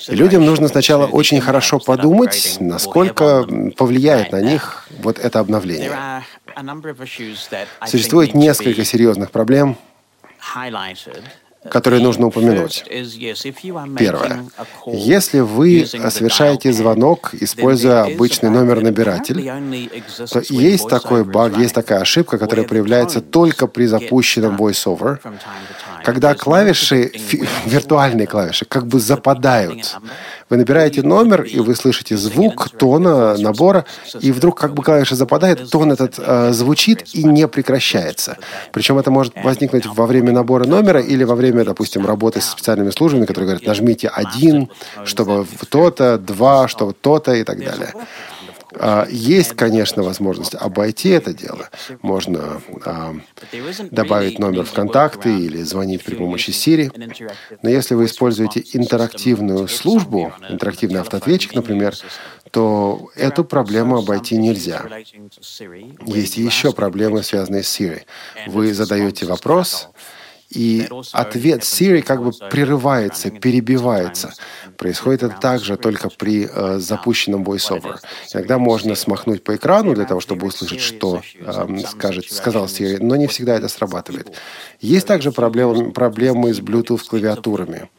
[0.07, 3.45] И людям нужно сначала очень хорошо подумать, насколько
[3.77, 6.23] повлияет на них вот это обновление.
[7.85, 9.77] Существует несколько серьезных проблем,
[11.69, 12.83] которые нужно упомянуть.
[13.97, 14.45] Первое.
[14.85, 19.41] Если вы совершаете звонок, используя обычный номер-набиратель,
[20.29, 25.19] то есть такой баг, есть такая ошибка, которая проявляется только при запущенном VoiceOver,
[26.03, 27.11] когда клавиши,
[27.65, 29.97] виртуальные клавиши, как бы западают.
[30.49, 33.85] Вы набираете номер, и вы слышите звук тона набора,
[34.19, 38.37] и вдруг как бы клавиша западает, тон этот э, звучит и не прекращается.
[38.71, 42.91] Причем это может возникнуть во время набора номера или во время, допустим, работы с специальными
[42.91, 44.69] службами, которые говорят, нажмите один,
[45.05, 47.93] чтобы то-то, два, чтобы то-то и так далее.
[48.75, 51.69] А, есть, конечно, возможность обойти это дело.
[52.01, 53.15] Можно а,
[53.91, 56.91] добавить номер в контакты или звонить при помощи Siri.
[57.61, 61.95] Но если вы используете интерактивную службу, интерактивный автоответчик, например,
[62.51, 64.85] то эту проблему обойти нельзя.
[66.05, 68.01] Есть еще проблемы, связанные с Siri.
[68.47, 69.89] Вы задаете вопрос,
[70.53, 74.33] и ответ Siri как бы прерывается, перебивается.
[74.77, 77.97] Происходит это также только при э, запущенном voiceover.
[78.33, 83.15] Иногда можно смахнуть по экрану для того, чтобы услышать, что э, скажет, сказал Siri, но
[83.15, 84.35] не всегда это срабатывает.
[84.79, 87.89] Есть также проблемы, проблемы с Bluetooth-клавиатурами.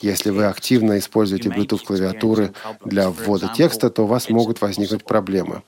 [0.00, 2.52] Если вы активно используете Bluetooth-клавиатуры
[2.84, 5.62] для ввода текста, то у вас могут возникнуть проблемы.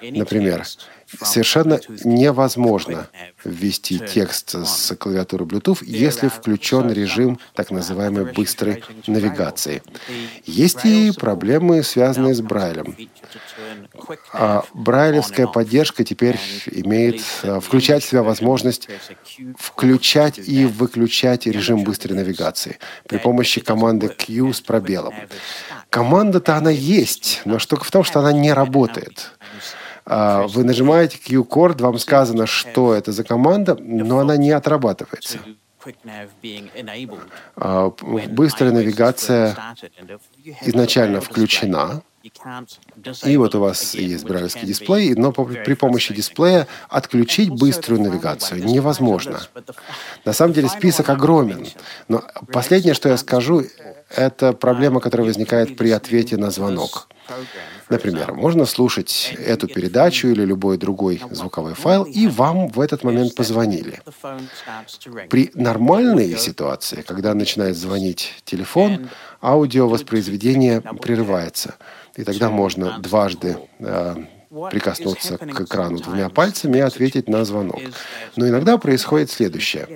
[0.00, 0.64] Например,
[1.22, 3.08] совершенно невозможно
[3.44, 9.82] ввести текст с клавиатуры Bluetooth, если включен режим так называемой быстрой навигации.
[10.44, 12.96] Есть и проблемы, связанные с Брайлем.
[14.32, 18.88] А брайлевская поддержка теперь имеет а, включать в себя возможность
[19.58, 25.14] включать и выключать режим быстрой навигации при помощи команды Q с пробелом.
[25.90, 29.32] Команда-то она есть, но штука в том, что она не работает.
[30.12, 35.38] А, вы нажимаете Q-корд, вам сказано, что это за команда, но она не отрабатывается.
[37.54, 37.92] А,
[38.28, 39.56] быстрая навигация
[40.62, 42.02] изначально включена,
[43.24, 49.40] и вот у вас есть брайлевский дисплей, но при помощи дисплея отключить быструю навигацию невозможно.
[50.24, 51.68] На самом деле список огромен,
[52.08, 53.64] но последнее, что я скажу,
[54.10, 57.08] это проблема, которая возникает при ответе на звонок.
[57.88, 63.34] Например, можно слушать эту передачу или любой другой звуковой файл, и вам в этот момент
[63.34, 64.00] позвонили.
[65.28, 69.08] При нормальной ситуации, когда начинает звонить телефон,
[69.40, 71.76] аудиовоспроизведение прерывается.
[72.16, 74.14] И тогда можно дважды э,
[74.70, 77.80] прикоснуться к экрану двумя пальцами и ответить на звонок.
[78.36, 79.86] Но иногда происходит следующее.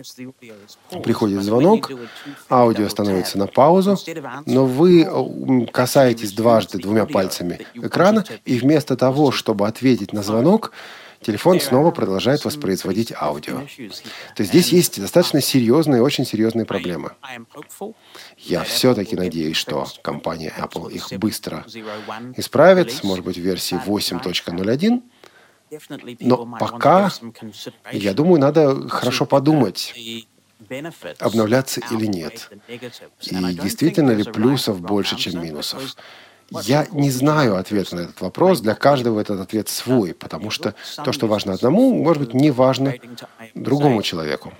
[1.02, 1.90] Приходит звонок,
[2.48, 3.98] аудио становится на паузу,
[4.46, 10.72] но вы касаетесь дважды двумя пальцами экрана, и вместо того, чтобы ответить на звонок,
[11.24, 13.62] телефон снова продолжает воспроизводить аудио.
[14.36, 17.12] То есть здесь есть достаточно серьезные, очень серьезные проблемы.
[18.38, 21.64] Я все-таки надеюсь, что компания Apple их быстро
[22.36, 25.02] исправит, может быть, в версии 8.01.
[26.20, 27.10] Но пока,
[27.90, 29.94] я думаю, надо хорошо подумать,
[31.18, 32.50] обновляться или нет.
[33.20, 35.96] И действительно ли плюсов больше, чем минусов.
[36.62, 38.60] Я не знаю ответа на этот вопрос.
[38.60, 40.74] Для каждого этот ответ свой, потому что
[41.04, 42.94] то, что важно одному, может быть, не важно
[43.54, 44.52] другому человеку.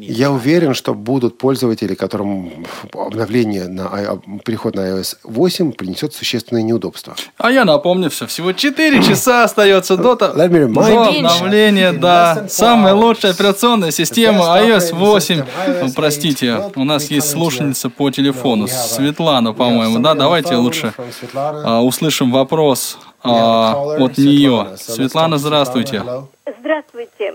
[0.00, 7.14] Я уверен, что будут пользователи, которым обновление на переход на iOS 8 принесет существенные неудобства.
[7.36, 12.46] А я напомню все, всего 4 часа остается до, до обновления, да.
[12.48, 15.44] Самая лучшая операционная система iOS 8.
[15.82, 20.14] Ну, простите, у нас есть слушательница по телефону, Светлана, по-моему, да?
[20.14, 20.94] Давайте лучше
[21.34, 24.76] а, услышим вопрос а, от нее.
[24.76, 26.02] Светлана, здравствуйте.
[26.60, 27.34] Здравствуйте.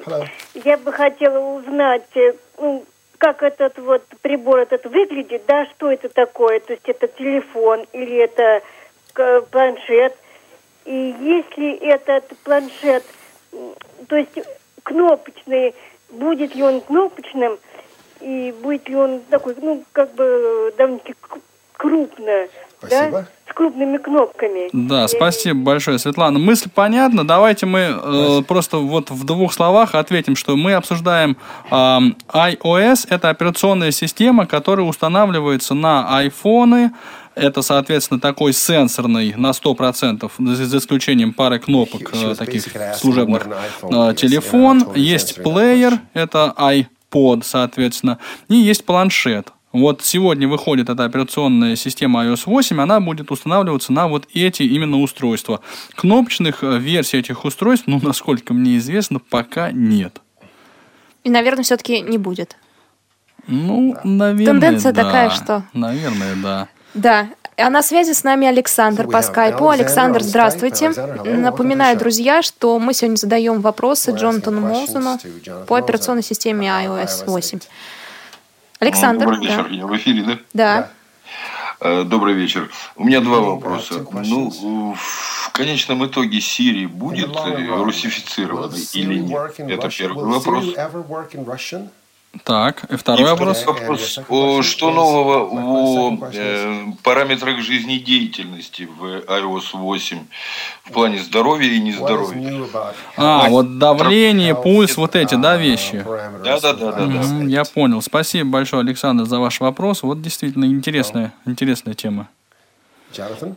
[0.54, 2.86] Я бы хотела узнать, э, ну,
[3.18, 8.18] как этот вот прибор этот выглядит, да, что это такое, то есть это телефон или
[8.18, 8.62] это
[9.52, 10.16] планшет.
[10.86, 13.04] И если этот планшет,
[14.08, 14.40] то есть
[14.84, 15.74] кнопочный,
[16.10, 17.58] будет ли он кнопочным,
[18.20, 21.16] и будет ли он такой, ну, как бы довольно-таки
[21.74, 22.48] крупно,
[22.90, 23.26] да?
[23.50, 24.70] С крупными кнопками.
[24.74, 26.40] Да, спасибо большое, Светлана.
[26.40, 27.26] Мысль понятна.
[27.26, 31.38] Давайте мы э, просто вот в двух словах ответим, что мы обсуждаем
[31.70, 33.08] э, iOS.
[33.10, 36.92] Это операционная система, которая устанавливается на айфоны,
[37.36, 42.66] это, соответственно, такой сенсорный на 100%, за исключением пары кнопок э, таких
[42.96, 43.48] служебных,
[43.82, 44.88] э, телефон.
[44.96, 48.20] Есть плеер, это iPod, соответственно,
[48.50, 49.48] и есть планшет.
[49.74, 55.02] Вот сегодня выходит эта операционная система iOS 8, она будет устанавливаться на вот эти именно
[55.02, 55.62] устройства.
[55.96, 60.22] Кнопочных э, версий этих устройств, ну, насколько мне известно, пока нет.
[61.24, 62.56] И, наверное, все-таки не будет.
[63.48, 65.04] Ну, наверное, Тенденция да.
[65.04, 65.64] такая, что...
[65.74, 66.68] Наверное, да.
[66.94, 67.30] Да.
[67.58, 69.70] А на связи с нами Александр по скайпу.
[69.70, 70.90] Александр, здравствуйте.
[70.90, 75.18] Напоминаю, друзья, что мы сегодня задаем вопросы Джонатану Молзуну
[75.68, 77.60] по операционной системе iOS 8.
[78.84, 79.26] Александр.
[79.26, 79.76] Добрый вечер, да.
[79.76, 80.38] я в эфире, да?
[80.54, 80.90] Да.
[81.80, 82.70] Э, добрый вечер.
[82.96, 84.06] У меня два вопроса.
[84.12, 89.56] Ну, в конечном итоге Сирии будет русифицирована или нет?
[89.58, 90.66] Это первый вопрос.
[92.44, 93.64] Так, и второй и вопрос.
[93.64, 94.20] вопрос.
[94.28, 100.18] О, что нового о э, параметрах жизнедеятельности в iOS 8
[100.84, 102.66] в плане здоровья и нездоровья?
[103.18, 106.04] А, вот давление, пульс, вот эти, да, вещи?
[106.44, 107.44] Да, да, да, да.
[107.44, 108.02] Я понял.
[108.02, 110.02] Спасибо большое, Александр, за ваш вопрос.
[110.02, 112.30] Вот действительно интересная, интересная тема.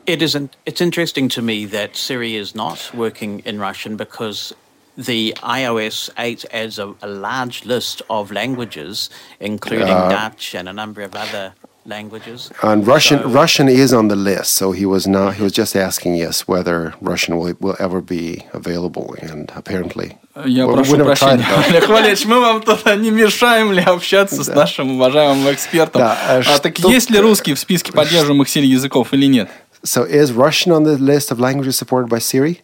[0.05, 0.51] It isn't.
[0.67, 4.53] It's interesting to me that Siri is not working in Russian because
[4.98, 9.10] the iOS 8 adds a, a large list of languages,
[9.40, 11.54] including uh, Dutch and a number of other
[11.86, 12.52] languages.
[12.62, 15.36] And Russian so, Russian is on the list, so he was not.
[15.36, 20.18] He was just asking yes whether Russian will, will ever be available, and apparently.
[20.46, 24.92] Я well, прошу прощения, Олег Валерьевич, мы вам тут не мешаем ли общаться с нашим
[24.92, 26.02] уважаемым экспертом?
[26.02, 29.50] Да, а так есть ли русский в списке поддерживаемых Siri языков или нет?
[29.84, 32.62] So is Russian on the list of languages supported by Siri?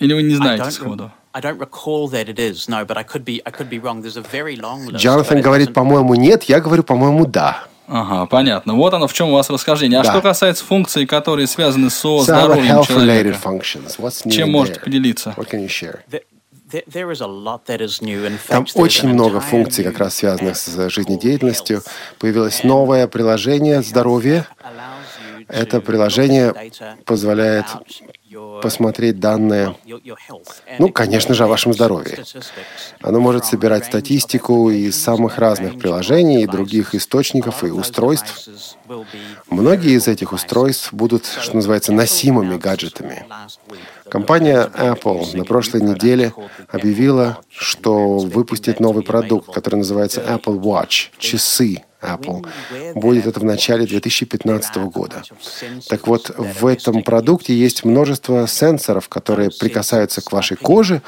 [0.00, 1.12] Или вы не знаете сходу?
[1.31, 2.67] I don't recall that it is.
[2.67, 4.01] No, but I could be I could be wrong.
[4.01, 5.03] There's a very long list.
[5.03, 6.43] Джонатан говорит, по-моему, нет.
[6.43, 7.65] Я говорю, по-моему, да.
[7.87, 8.75] Ага, понятно.
[8.75, 9.99] Вот оно в чем у вас расхождение.
[9.99, 10.11] А да.
[10.11, 13.39] что касается функций, которые связаны со здоровьем человека,
[14.29, 15.35] чем можете поделиться?
[18.47, 21.81] Там очень много функций, как раз связанных с жизнедеятельностью.
[22.19, 24.45] Появилось новое приложение «Здоровье».
[25.47, 26.53] Это приложение
[27.05, 27.65] позволяет
[28.61, 29.75] посмотреть данные,
[30.77, 32.23] ну, конечно же, о вашем здоровье.
[33.01, 38.49] Оно может собирать статистику из самых разных приложений и других источников и устройств.
[39.49, 43.25] Многие из этих устройств будут, что называется, носимыми гаджетами.
[44.09, 46.33] Компания Apple на прошлой неделе
[46.67, 52.47] объявила, что выпустит новый продукт, который называется Apple Watch, часы Apple.
[52.95, 55.21] Будет это в начале 2015 года.
[55.89, 61.01] Так вот, в этом продукте есть множество сенсоров, которые прикасаются к вашей коже,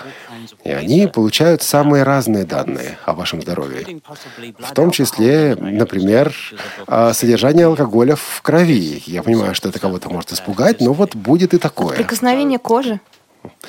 [0.63, 4.01] и они получают самые разные данные о вашем здоровье.
[4.59, 6.33] В том числе, например,
[7.13, 9.01] содержание алкоголя в крови.
[9.05, 11.95] Я понимаю, что это кого-то может испугать, но вот будет и такое.
[11.97, 12.99] Прикосновение кожи.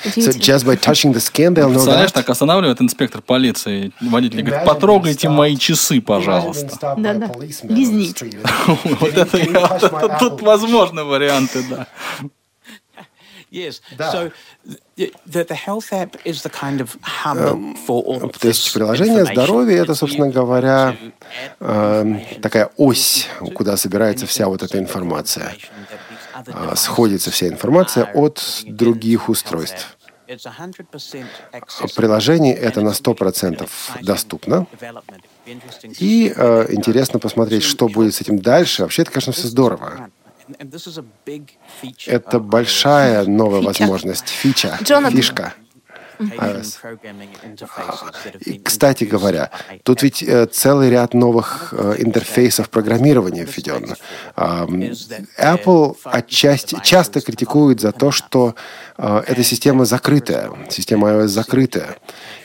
[0.04, 4.66] So just by touching the skin, they'll know Представляешь, так останавливает инспектор полиции, водитель говорит,
[4.66, 6.94] потрогайте мои часы, пожалуйста.
[6.98, 7.30] Да-да,
[7.62, 8.30] лизните.
[8.66, 11.86] Вот это, тут возможны варианты, да.
[13.52, 13.82] Yes.
[13.98, 14.32] So
[14.96, 17.36] the, the health app is the kind of hub
[17.86, 20.96] for all То есть приложение здоровья это, собственно говоря,
[21.60, 25.54] э, такая ось, куда собирается вся вот эта информация.
[26.34, 29.98] А, сходится вся информация от других устройств.
[31.94, 33.68] Приложение это на 100%
[34.00, 34.66] доступно.
[35.98, 38.82] И э, интересно посмотреть, что будет с этим дальше.
[38.82, 40.10] Вообще, это, конечно, все здорово.
[42.06, 44.78] Это большая новая возможность, фича,
[45.10, 45.54] фишка.
[46.30, 46.78] iOS.
[48.44, 49.50] И, кстати говоря,
[49.82, 53.96] тут ведь э, целый ряд новых э, интерфейсов программирования введен.
[54.36, 58.54] Apple отчасти часто критикует за то, что
[58.98, 61.96] э, эта система закрытая, система iOS закрытая.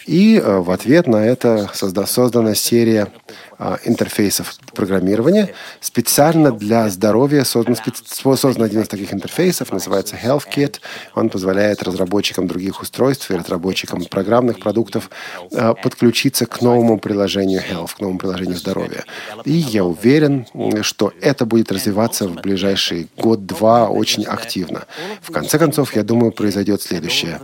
[0.05, 3.10] И в ответ на это создана серия
[3.86, 5.53] интерфейсов программирования.
[5.82, 10.80] Специально для здоровья создан, создан один из таких интерфейсов, называется HealthKit.
[11.16, 15.10] Он позволяет разработчикам других устройств и разработчикам программных продуктов
[15.53, 19.05] а, подключиться к новому приложению Health, к новому приложению здоровья.
[19.43, 20.45] И я уверен,
[20.82, 24.86] что это будет развиваться в ближайший год-два очень активно.
[25.22, 27.39] В конце концов, я думаю, произойдет следующее.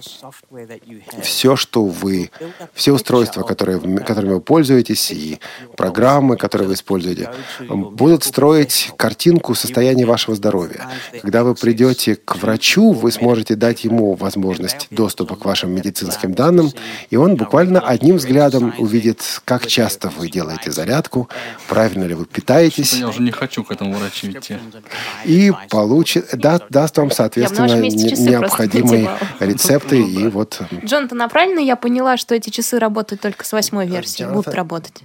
[1.22, 2.30] Все, что вы
[2.74, 5.40] все устройства, которые, которыми вы пользуетесь, и
[5.76, 6.03] программы,
[6.38, 7.30] которые вы используете,
[7.70, 10.90] будут строить картинку состояния вашего здоровья.
[11.22, 16.72] Когда вы придете к врачу, вы сможете дать ему возможность доступа к вашим медицинским данным,
[17.10, 21.30] и он буквально одним взглядом увидит, как часто вы делаете зарядку,
[21.68, 22.94] правильно ли вы питаетесь.
[22.94, 24.58] Я уже не хочу к этому врачу идти.
[25.26, 30.62] И получит, да, даст вам, соответственно, необходимые рецепты и вот...
[30.84, 35.02] Джонатан, а правильно я поняла, что эти часы работают только с восьмой версии, будут работать?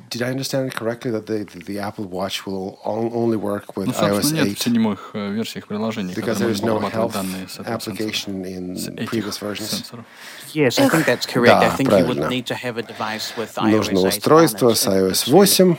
[0.88, 4.32] Correctly that the, the Apple Watch will only work with ну, iOS 8?
[4.32, 7.14] нет в седьмых э, версиях приложений, Because there's no health
[7.66, 9.92] application in previous versions.
[10.54, 11.62] Yes, I think that's correct.
[11.62, 15.30] I think you would need to have a device with iOS Нужно устройство с iOS
[15.30, 15.76] 8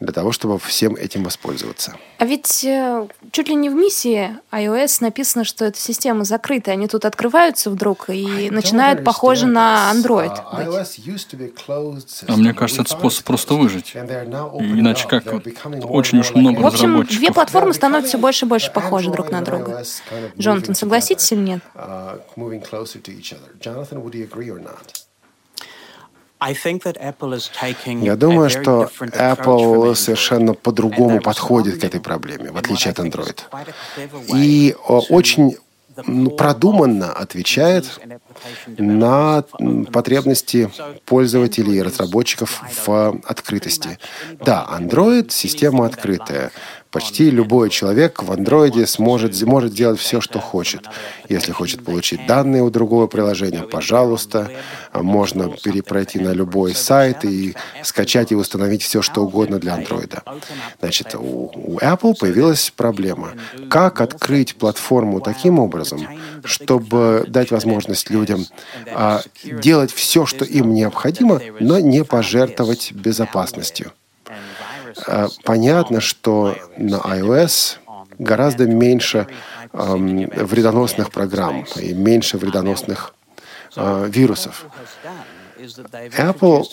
[0.00, 1.96] для того, чтобы всем этим воспользоваться.
[2.18, 6.74] А ведь э, чуть ли не в миссии iOS написано, что эта система закрытая.
[6.74, 12.24] Они тут открываются вдруг и начинают похоже на Android быть.
[12.28, 13.85] А мне кажется, это способ просто выжить.
[13.94, 15.24] Иначе как?
[15.84, 19.42] Очень уж много В общем, две платформы становятся все больше и больше похожи друг на
[19.42, 19.82] друга.
[20.38, 21.60] Джонатан, согласитесь или нет?
[28.02, 33.40] Я думаю, что Apple совершенно по-другому подходит к этой проблеме, в отличие от Android.
[34.34, 35.56] И очень
[36.36, 38.00] продуманно отвечает
[38.66, 39.44] на
[39.92, 40.70] потребности
[41.04, 43.98] пользователей и разработчиков в открытости.
[44.44, 46.50] Да, Android— система открытая.
[46.96, 50.86] Почти любой человек в андроиде сможет, может делать все, что хочет.
[51.28, 54.50] Если хочет получить данные у другого приложения, пожалуйста,
[54.94, 60.22] можно перепройти на любой сайт и скачать и установить все, что угодно для андроида.
[60.80, 63.32] Значит, у, у Apple появилась проблема.
[63.68, 66.00] Как открыть платформу таким образом,
[66.44, 68.46] чтобы дать возможность людям
[68.86, 73.92] а, делать все, что им необходимо, но не пожертвовать безопасностью?
[75.06, 77.76] Э, понятно, что на iOS
[78.18, 79.26] гораздо меньше
[79.72, 83.14] вредоносных программ и меньше вредоносных
[83.76, 84.66] э, вирусов.
[85.58, 86.64] Apple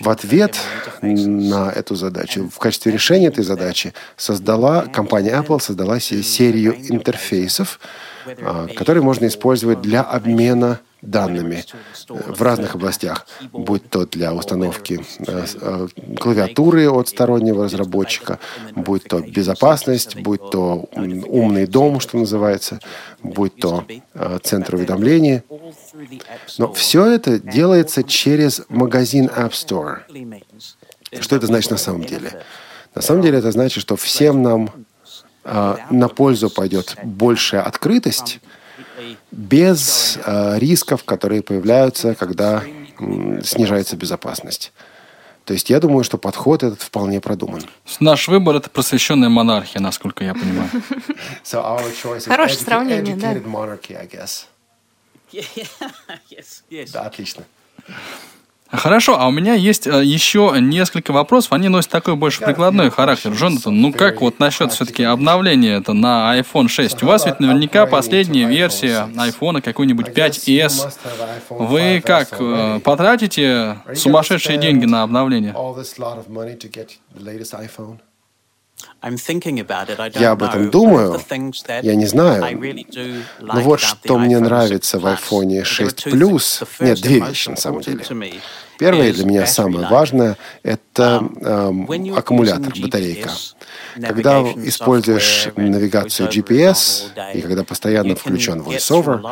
[0.00, 0.58] в ответ
[1.02, 7.78] на эту задачу, в качестве решения этой задачи, создала, компания Apple создала серию интерфейсов,
[8.26, 11.64] э, которые можно использовать для обмена данными
[12.08, 15.88] в разных областях, будь то для установки э, э,
[16.18, 18.38] клавиатуры от стороннего разработчика,
[18.74, 22.80] будь то безопасность, будь то умный дом, что называется,
[23.22, 23.84] будь то
[24.14, 25.42] э, центр уведомлений.
[26.58, 30.00] Но все это делается через магазин App Store.
[31.20, 32.42] Что это значит на самом деле?
[32.94, 34.70] На самом деле это значит, что всем нам
[35.44, 38.40] на пользу пойдет большая открытость,
[39.30, 42.62] без э, рисков, которые появляются, когда
[42.98, 44.72] э, снижается безопасность.
[45.44, 47.62] То есть я думаю, что подход этот вполне продуман.
[48.00, 50.68] Наш выбор– это просвещенная монархия, насколько я понимаю.
[52.30, 53.32] Хорошее сравнение, да.
[56.92, 57.44] Да, отлично.
[58.70, 61.52] Хорошо, а у меня есть э, еще несколько вопросов.
[61.52, 63.30] Они носят такой больше прикладной характер.
[63.32, 67.02] Джонатан, ну как вот насчет все-таки обновления это на iPhone 6?
[67.02, 70.92] У вас ведь наверняка последняя версия iPhone какой-нибудь 5s.
[71.50, 75.52] Вы как, э, потратите сумасшедшие деньги на обновление?
[80.14, 81.20] Я об этом думаю,
[81.82, 82.58] я не знаю.
[83.40, 86.66] Но вот что мне нравится в iPhone 6 Plus.
[86.80, 88.04] Нет, две вещи на самом деле.
[88.78, 93.30] Первое для меня самое важное– это э, аккумулятор, батарейка.
[93.98, 99.22] Когда используешь навигацию GPS и когда постоянно включен VoiceOver,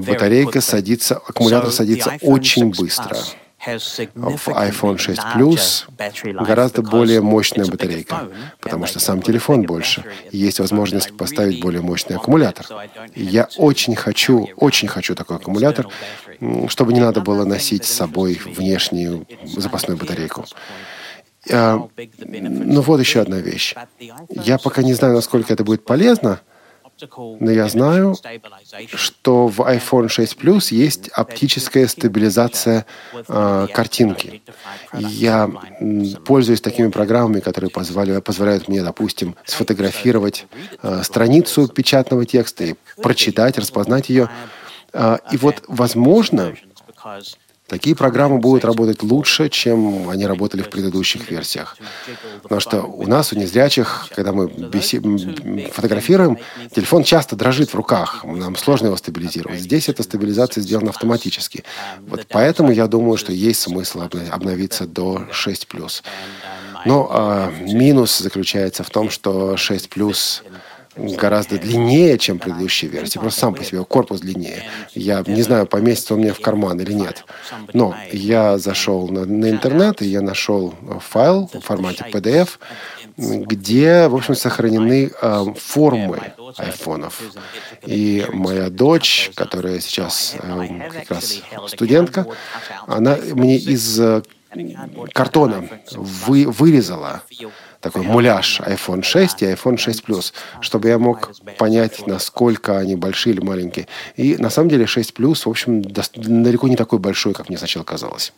[0.00, 3.16] батарейка садится, аккумулятор садится очень быстро
[3.64, 5.84] в iPhone 6 Plus
[6.44, 8.28] гораздо более мощная батарейка,
[8.60, 12.66] потому что сам телефон больше, и есть возможность поставить более мощный аккумулятор.
[13.14, 15.88] я очень хочу, очень хочу такой аккумулятор,
[16.68, 20.44] чтобы не надо было носить с собой внешнюю запасную батарейку.
[21.50, 21.88] А,
[22.18, 23.74] ну вот еще одна вещь.
[24.30, 26.40] Я пока не знаю, насколько это будет полезно,
[27.40, 28.16] но я знаю,
[28.94, 32.86] что в iPhone 6 Plus есть оптическая стабилизация
[33.28, 34.42] э, картинки.
[34.94, 35.50] Я
[36.24, 40.46] пользуюсь такими программами, которые позволяют, позволяют мне, допустим, сфотографировать
[40.82, 44.30] э, страницу печатного текста и прочитать, распознать ее.
[44.92, 46.54] Э, и вот, возможно,
[47.68, 51.76] Такие программы будут работать лучше, чем они работали в предыдущих версиях.
[52.42, 55.00] Потому что у нас, у незрячих, когда мы беси...
[55.72, 56.38] фотографируем,
[56.72, 58.24] телефон часто дрожит в руках.
[58.24, 59.60] Нам сложно его стабилизировать.
[59.60, 61.64] Здесь эта стабилизация сделана автоматически.
[62.06, 66.02] Вот поэтому я думаю, что есть смысл обновиться до 6+.
[66.84, 69.88] Но а, минус заключается в том, что 6
[70.96, 73.18] гораздо длиннее, чем предыдущие версии.
[73.18, 74.62] Просто сам по себе корпус длиннее.
[74.94, 77.24] Я не знаю, поместится он мне в карман или нет.
[77.72, 82.58] Но я зашел на, на интернет, и я нашел файл в формате PDF,
[83.16, 86.20] где, в общем, сохранены э, формы
[86.58, 87.22] айфонов.
[87.86, 92.26] И моя дочь, которая сейчас э, как раз студентка,
[92.86, 94.22] она мне из э,
[95.12, 97.22] картона вы, вырезала
[97.80, 103.34] такой муляж iPhone 6 и iPhone 6 Plus, чтобы я мог понять, насколько они большие
[103.34, 103.88] или маленькие.
[104.16, 107.84] И на самом деле 6 Plus, в общем, далеко не такой большой, как мне сначала
[107.84, 108.32] казалось.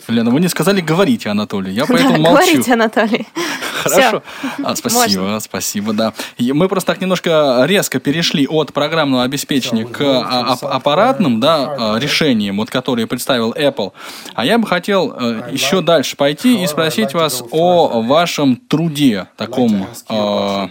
[0.09, 1.73] Лена, вы не сказали «говорите, Анатолий».
[1.73, 2.47] Я поэтому да, молчу.
[2.47, 3.27] Говорите, Анатолий.
[3.83, 4.23] Хорошо.
[4.63, 5.41] А, спасибо, Можно.
[5.41, 6.15] спасибо, да.
[6.39, 11.99] И мы просто так немножко резко перешли от программного обеспечения к а, аппаратным да, а,
[11.99, 13.93] решениям, вот, которые представил Apple.
[14.35, 19.87] А я бы хотел э, еще дальше пойти и спросить вас о вашем труде, таком
[20.09, 20.69] э,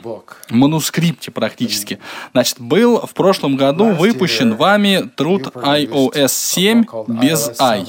[0.49, 1.99] манускрипте практически.
[2.31, 7.85] Значит, был в прошлом году выпущен вами труд iOS 7 без i.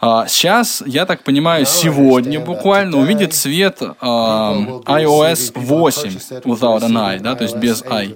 [0.00, 4.54] А, сейчас, я так понимаю, сегодня буквально увидит свет а,
[4.84, 6.10] iOS 8
[6.44, 8.14] without an i, да, то есть без i.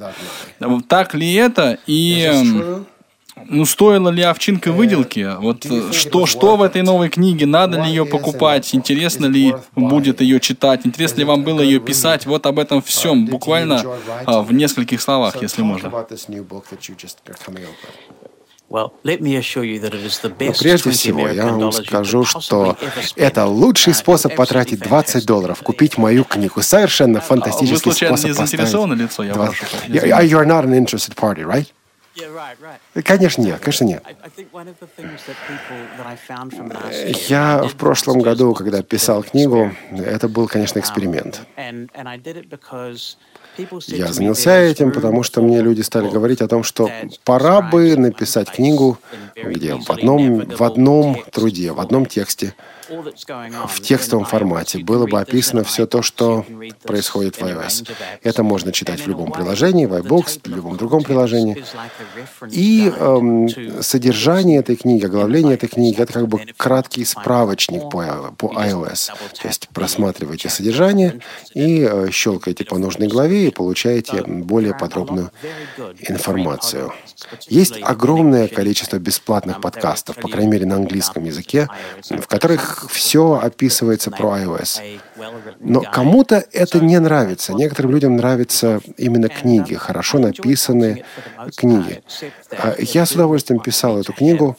[0.88, 1.78] Так ли это?
[1.86, 2.30] И
[3.48, 5.36] ну, стоила ли овчинка выделки?
[5.40, 7.46] Вот что, что в этой новой книге?
[7.46, 8.74] Надо ли ее покупать?
[8.74, 10.82] Интересно ли будет ее читать?
[10.84, 12.26] Интересно ли вам было ее писать?
[12.26, 13.82] Вот об этом всем, буквально
[14.26, 15.90] а, в нескольких словах, если можно.
[18.70, 18.92] Но
[20.58, 22.76] прежде всего, я вам скажу, что
[23.16, 26.62] это лучший способ потратить 20 долларов, купить мою книгу.
[26.62, 29.24] Совершенно фантастический Вы, способ не заинтересованы лицо?
[29.24, 29.58] Я 20...
[29.58, 29.76] прошу.
[29.88, 31.66] You're not an interested party, right?
[33.04, 34.04] Конечно, нет, конечно, нет.
[37.28, 41.40] Я в прошлом году, когда писал книгу, это был, конечно, эксперимент.
[43.86, 46.90] Я занялся этим, потому что мне люди стали говорить о том, что
[47.24, 48.98] пора бы написать книгу,
[49.36, 52.54] где в одном, в одном труде, в одном тексте
[53.68, 56.44] в текстовом формате было бы описано все то, что
[56.82, 57.88] происходит в iOS.
[58.22, 61.64] Это можно читать в любом приложении, в iBooks, в любом другом приложении.
[62.50, 63.48] И эм,
[63.82, 69.12] содержание этой книги, оглавление этой книги, это как бы краткий справочник по, по iOS.
[69.40, 71.20] То есть просматриваете содержание
[71.54, 75.30] и э, щелкаете по нужной главе и получаете более подробную
[76.00, 76.92] информацию.
[77.48, 81.68] Есть огромное количество бесплатных подкастов, по крайней мере на английском языке,
[82.08, 85.00] в которых все описывается про iOS.
[85.60, 87.52] Но кому-то это не нравится.
[87.52, 91.04] Некоторым людям нравятся именно книги, хорошо написанные
[91.56, 92.02] книги.
[92.52, 94.56] А я с удовольствием писал эту книгу,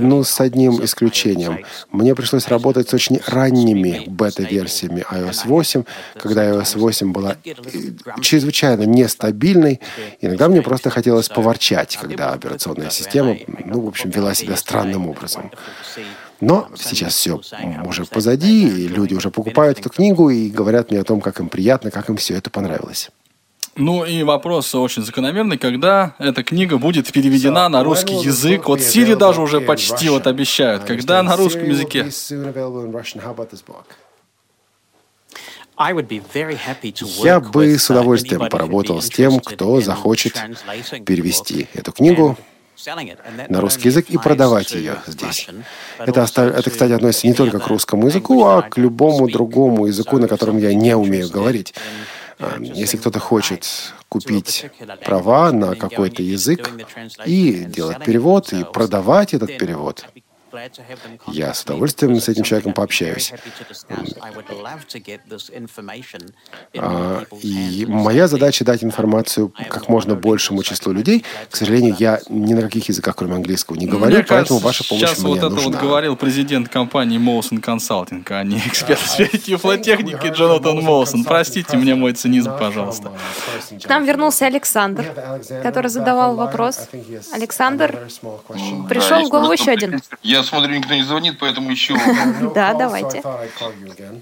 [0.00, 1.64] ну, с одним исключением.
[1.90, 5.84] Мне пришлось работать с очень ранними бета-версиями iOS 8,
[6.18, 7.52] когда iOS 8 была э,
[8.20, 9.80] чрезвычайно нестабильной.
[10.20, 15.50] Иногда мне просто хотелось поворчать, когда операционная система, ну, в общем, вела себя странным образом.
[16.40, 17.40] Но сейчас все
[17.86, 21.48] уже позади, и люди уже покупают эту книгу и говорят мне о том, как им
[21.48, 23.10] приятно, как им все это понравилось.
[23.76, 28.68] Ну и вопрос очень закономерный, когда эта книга будет переведена на русский язык.
[28.68, 30.84] Вот Сири даже уже почти вот обещают.
[30.84, 32.08] Когда на русском языке?
[37.24, 40.34] Я бы с удовольствием поработал с тем, кто захочет
[41.04, 42.36] перевести эту книгу
[43.48, 45.48] на русский язык и продавать ее здесь.
[45.98, 50.28] Это, это, кстати, относится не только к русскому языку, а к любому другому языку, на
[50.28, 51.74] котором я не умею говорить.
[52.38, 53.66] А, если кто-то хочет
[54.08, 54.66] купить
[55.04, 56.70] права на какой-то язык
[57.24, 60.06] и делать перевод, и продавать этот перевод,
[61.26, 63.32] Я с удовольствием с этим человеком пообщаюсь.
[66.76, 71.24] А, и моя задача дать информацию как можно большему числу людей.
[71.50, 74.88] К сожалению, я ни на каких языках, кроме английского, не говорю, мне поэтому кажется, ваша
[74.88, 75.70] помощь сейчас мне вот это нужна.
[75.70, 81.24] вот говорил президент компании Молсон Консалтинг, а не эксперт в сфере тифлотехники Джонатан Молсон.
[81.24, 83.12] Простите мне мой цинизм, пожалуйста.
[83.82, 85.04] К нам вернулся Александр,
[85.62, 86.88] который задавал вопрос.
[87.32, 88.08] Александр,
[88.88, 90.00] пришел в голову еще один.
[90.22, 91.94] Я смотрю, никто не звонит, поэтому еще.
[92.54, 93.22] Да, давайте.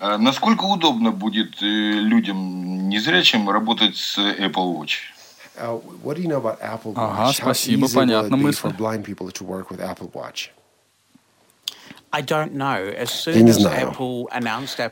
[0.00, 4.92] А Насколько удобно будет э, людям незрячим работать с Apple Watch?
[6.96, 8.68] Ага, спасибо, понятно мысль.
[13.26, 13.94] Я не знаю.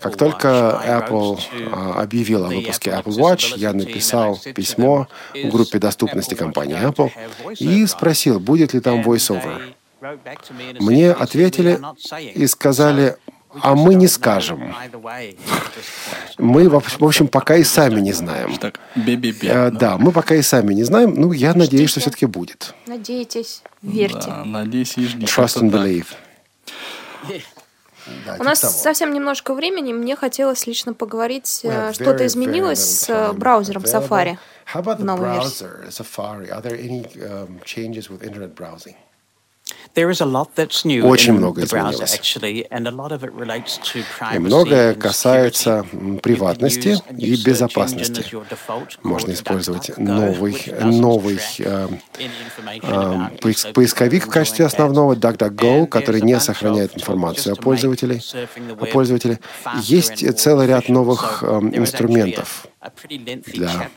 [0.01, 0.49] Как только
[0.87, 1.39] Apple
[1.71, 7.11] а, объявила о выпуске Apple Watch, я написал письмо в группе доступности компании Apple
[7.59, 9.61] и спросил, будет ли там voiceover.
[10.81, 11.81] Мне ответили
[12.35, 13.17] и сказали,
[13.51, 14.75] а мы не скажем.
[16.39, 18.57] Мы, в общем, пока и сами не знаем.
[18.57, 19.49] Так, бе-бе-бе.
[19.49, 21.15] Э, Да, мы пока и сами не знаем.
[21.17, 22.75] Ну, я надеюсь, что все-таки будет.
[22.87, 24.29] Надейтесь, верьте.
[24.29, 25.27] Да, надеюсь и жди.
[25.27, 26.07] Trust and believe.
[28.39, 29.93] У нас совсем немножко времени.
[29.93, 33.83] Мне хотелось лично поговорить, э, что-то изменилось с э, браузером.
[33.83, 34.39] Safari
[34.73, 36.49] How about the browser, Safari?
[36.51, 38.95] Are there any um, changes with internet browsing?
[41.05, 42.15] Очень много изменилось.
[44.35, 45.85] И многое касается
[46.23, 48.25] приватности и безопасности.
[49.03, 51.89] Можно использовать новый, новый э,
[52.83, 58.21] э, поис- поисковик в качестве основного DuckDuckGo, который не сохраняет информацию о пользователе.
[58.81, 59.41] О пользователе.
[59.83, 63.91] Есть целый ряд новых э, инструментов для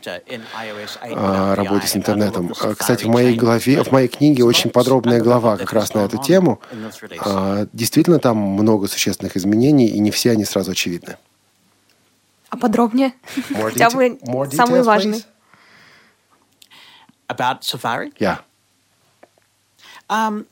[1.02, 2.50] а, работе с интернетом.
[2.50, 6.60] Кстати, в моей главе, в моей книге очень подробная глава как раз на эту тему.
[7.20, 11.18] А, Действительно, там много существенных изменений, и не все они сразу очевидны.
[12.50, 13.14] А подробнее?
[13.56, 14.20] Хотя бы
[14.52, 15.22] самые важные.
[17.30, 18.14] About Safari?
[18.20, 18.40] Yeah.
[20.10, 20.46] Um,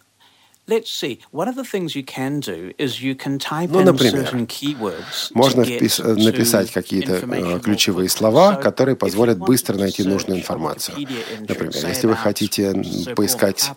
[3.86, 4.30] Ну, например,
[5.34, 10.98] Можно написать какие-то э, ключевые слова, которые позволят быстро найти нужную информацию.
[11.40, 12.74] Например, если вы хотите
[13.16, 13.72] поискать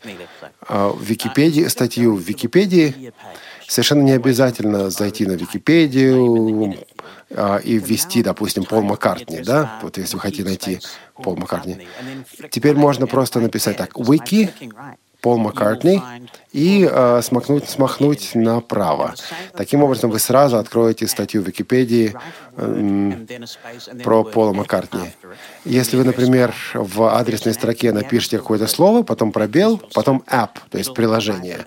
[0.69, 3.13] а, в Википедии, статью в Википедии,
[3.67, 6.77] совершенно не обязательно зайти на Википедию
[7.31, 9.79] а, и ввести, допустим, Пол Маккартни, да?
[9.83, 10.81] Вот если вы хотите найти
[11.23, 11.87] Пол Маккартни.
[12.51, 14.51] Теперь можно просто написать так, wiki,
[15.25, 16.03] Пол Маккартни,
[16.53, 19.15] и э, смахнуть, смахнуть направо.
[19.57, 22.15] Таким образом, вы сразу откроете статью в Википедии
[22.59, 23.27] м,
[24.05, 25.13] про Пола Маккартни.
[25.65, 30.93] Если вы, например, в адресной строке напишите какое-то слово, потом пробел, потом app, то есть
[30.93, 31.65] приложение,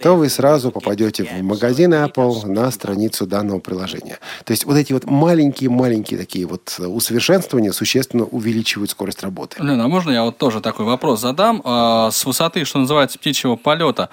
[0.00, 4.18] то вы сразу попадете в магазин Apple на страницу данного приложения.
[4.44, 9.62] То есть вот эти вот маленькие-маленькие такие вот усовершенствования существенно увеличивают скорость работы.
[9.62, 11.62] Лена, а можно я вот тоже такой вопрос задам?
[11.64, 14.08] А, С высоты, что называется, птичьего полета.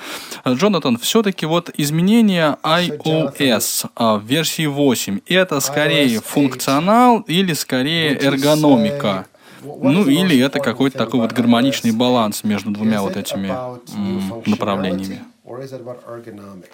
[0.47, 9.25] Джонатан, все-таки вот изменение iOS а, в версии 8, это скорее функционал или скорее эргономика?
[9.63, 13.49] Ну, или это какой-то такой вот гармоничный баланс между двумя вот этими
[15.57, 16.65] м, направлениями.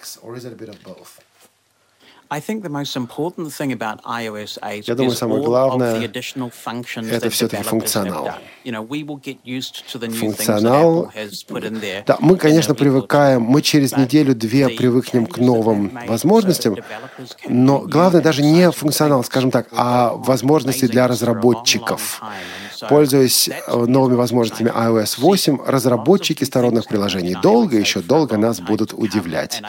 [2.30, 5.94] I think the most important thing about iOS 8 Я думаю, is самое all главное
[5.94, 8.26] of the additional functions это that все-таки функционал.
[8.26, 8.34] done.
[8.64, 11.04] You know, we will get used to the new things that Функционал.
[11.06, 12.04] Apple has put in there.
[12.06, 16.76] Да, мы, конечно, привыкаем, мы через неделю-две привыкнем к новым возможностям,
[17.48, 22.20] но главное даже не функционал, скажем так, а возможности для разработчиков.
[22.88, 29.62] Пользуясь э, новыми возможностями iOS 8, разработчики сторонних приложений долго, еще долго нас будут удивлять.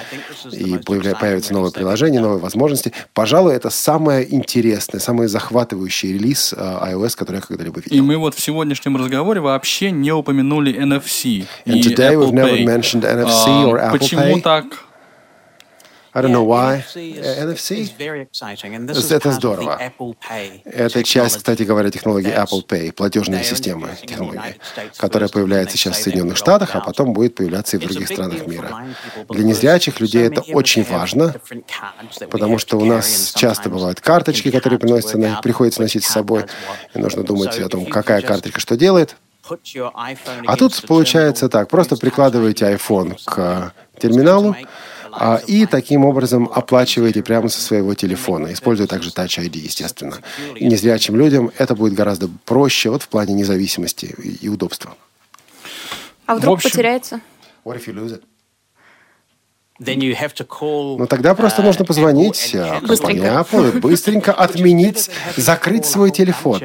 [0.52, 2.94] И появятся новые приложения, новые возможности.
[3.14, 6.58] Пожалуй, это самое интересное, самый захватывающий релиз э,
[6.92, 8.04] iOS, который я когда-либо И видел.
[8.04, 12.58] мы вот в сегодняшнем разговоре вообще не упомянули NFC And и today we've Apple never
[12.58, 12.66] Pay.
[12.66, 14.42] mentioned NFC А, or Apple Почему Pay.
[14.42, 14.66] так?
[16.20, 16.84] I don't know why.
[17.48, 19.80] NFC Э, Это здорово.
[20.66, 24.56] Это часть, кстати говоря, технологии Apple Pay, in the технологии,
[24.98, 28.86] которая появляется сейчас в Соединенных Штатах, а потом будет появляться и в других странах мира.
[29.30, 31.36] Для незрячих людей это очень важно,
[32.30, 36.46] потому что у нас часто бывают карточки, которые приносятся, приходится носить с собой,
[36.94, 39.16] и нужно думать о том, какая карточка что делает.
[40.46, 44.68] А тут получается так, просто прикладываете iPhone к терминалу, а,
[45.48, 50.18] и таким образом оплачиваете прямо со своего телефона, используя также Touch ID, естественно.
[50.60, 54.06] Незрячим людям это будет гораздо проще вот в плане независимости
[54.42, 54.96] и, удобства.
[56.26, 57.22] А вдруг В общем- потеряется?
[61.00, 66.62] Ну тогда просто нужно позвонить компании Apple и быстренько отменить, закрыть свой телефон.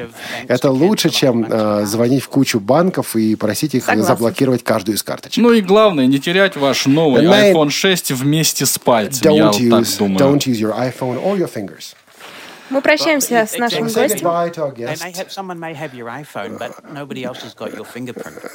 [0.47, 4.15] Это лучше, чем э, звонить в кучу банков и просить их Согласна.
[4.15, 5.41] заблокировать каждую из карточек.
[5.41, 7.53] Ну и главное, не терять ваш новый main...
[7.53, 10.19] iPhone 6 вместе с пальцем, don't я use, вот так думаю.
[10.19, 11.95] Don't use your iPhone or your fingers.
[12.69, 14.27] Мы прощаемся с нашим гостем.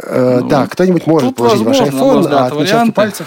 [0.02, 3.26] Э, да, кто-нибудь может положить ваш iPhone, а отпечатки пальцев.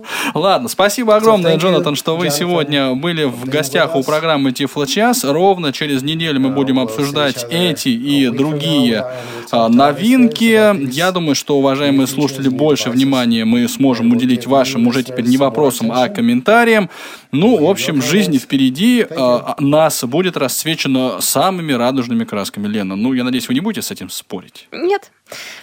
[0.34, 5.24] Ладно, спасибо огромное, Джонатан, что вы сегодня были в гостях у программы Тифло Час.
[5.24, 9.06] Ровно через неделю мы будем обсуждать эти и другие
[9.50, 10.92] а, новинки.
[10.92, 15.92] Я думаю, что, уважаемые слушатели, больше внимания мы сможем уделить вашим уже теперь не вопросам,
[15.92, 16.90] а комментариям.
[17.30, 22.66] Ну, в общем, жизнь впереди а, нас будет расцвечена самыми радужными красками.
[22.66, 24.68] Лена, ну, я надеюсь, вы не будете с этим спорить?
[24.72, 25.10] Нет.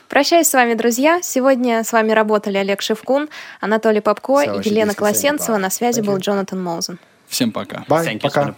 [0.10, 1.22] Прощаюсь с вами, друзья.
[1.22, 3.30] Сегодня с вами работали Олег Шевкун,
[3.62, 5.58] Анатолий Попко и Елена Колосенцева.
[5.58, 6.98] На связи был Джонатан Моузен.
[7.28, 7.86] Всем пока.
[7.88, 8.20] Bye.
[8.20, 8.56] Пока.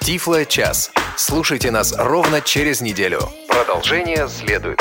[0.00, 0.92] Тифло час.
[1.16, 3.20] Слушайте нас ровно через неделю.
[3.48, 4.80] Продолжение следует.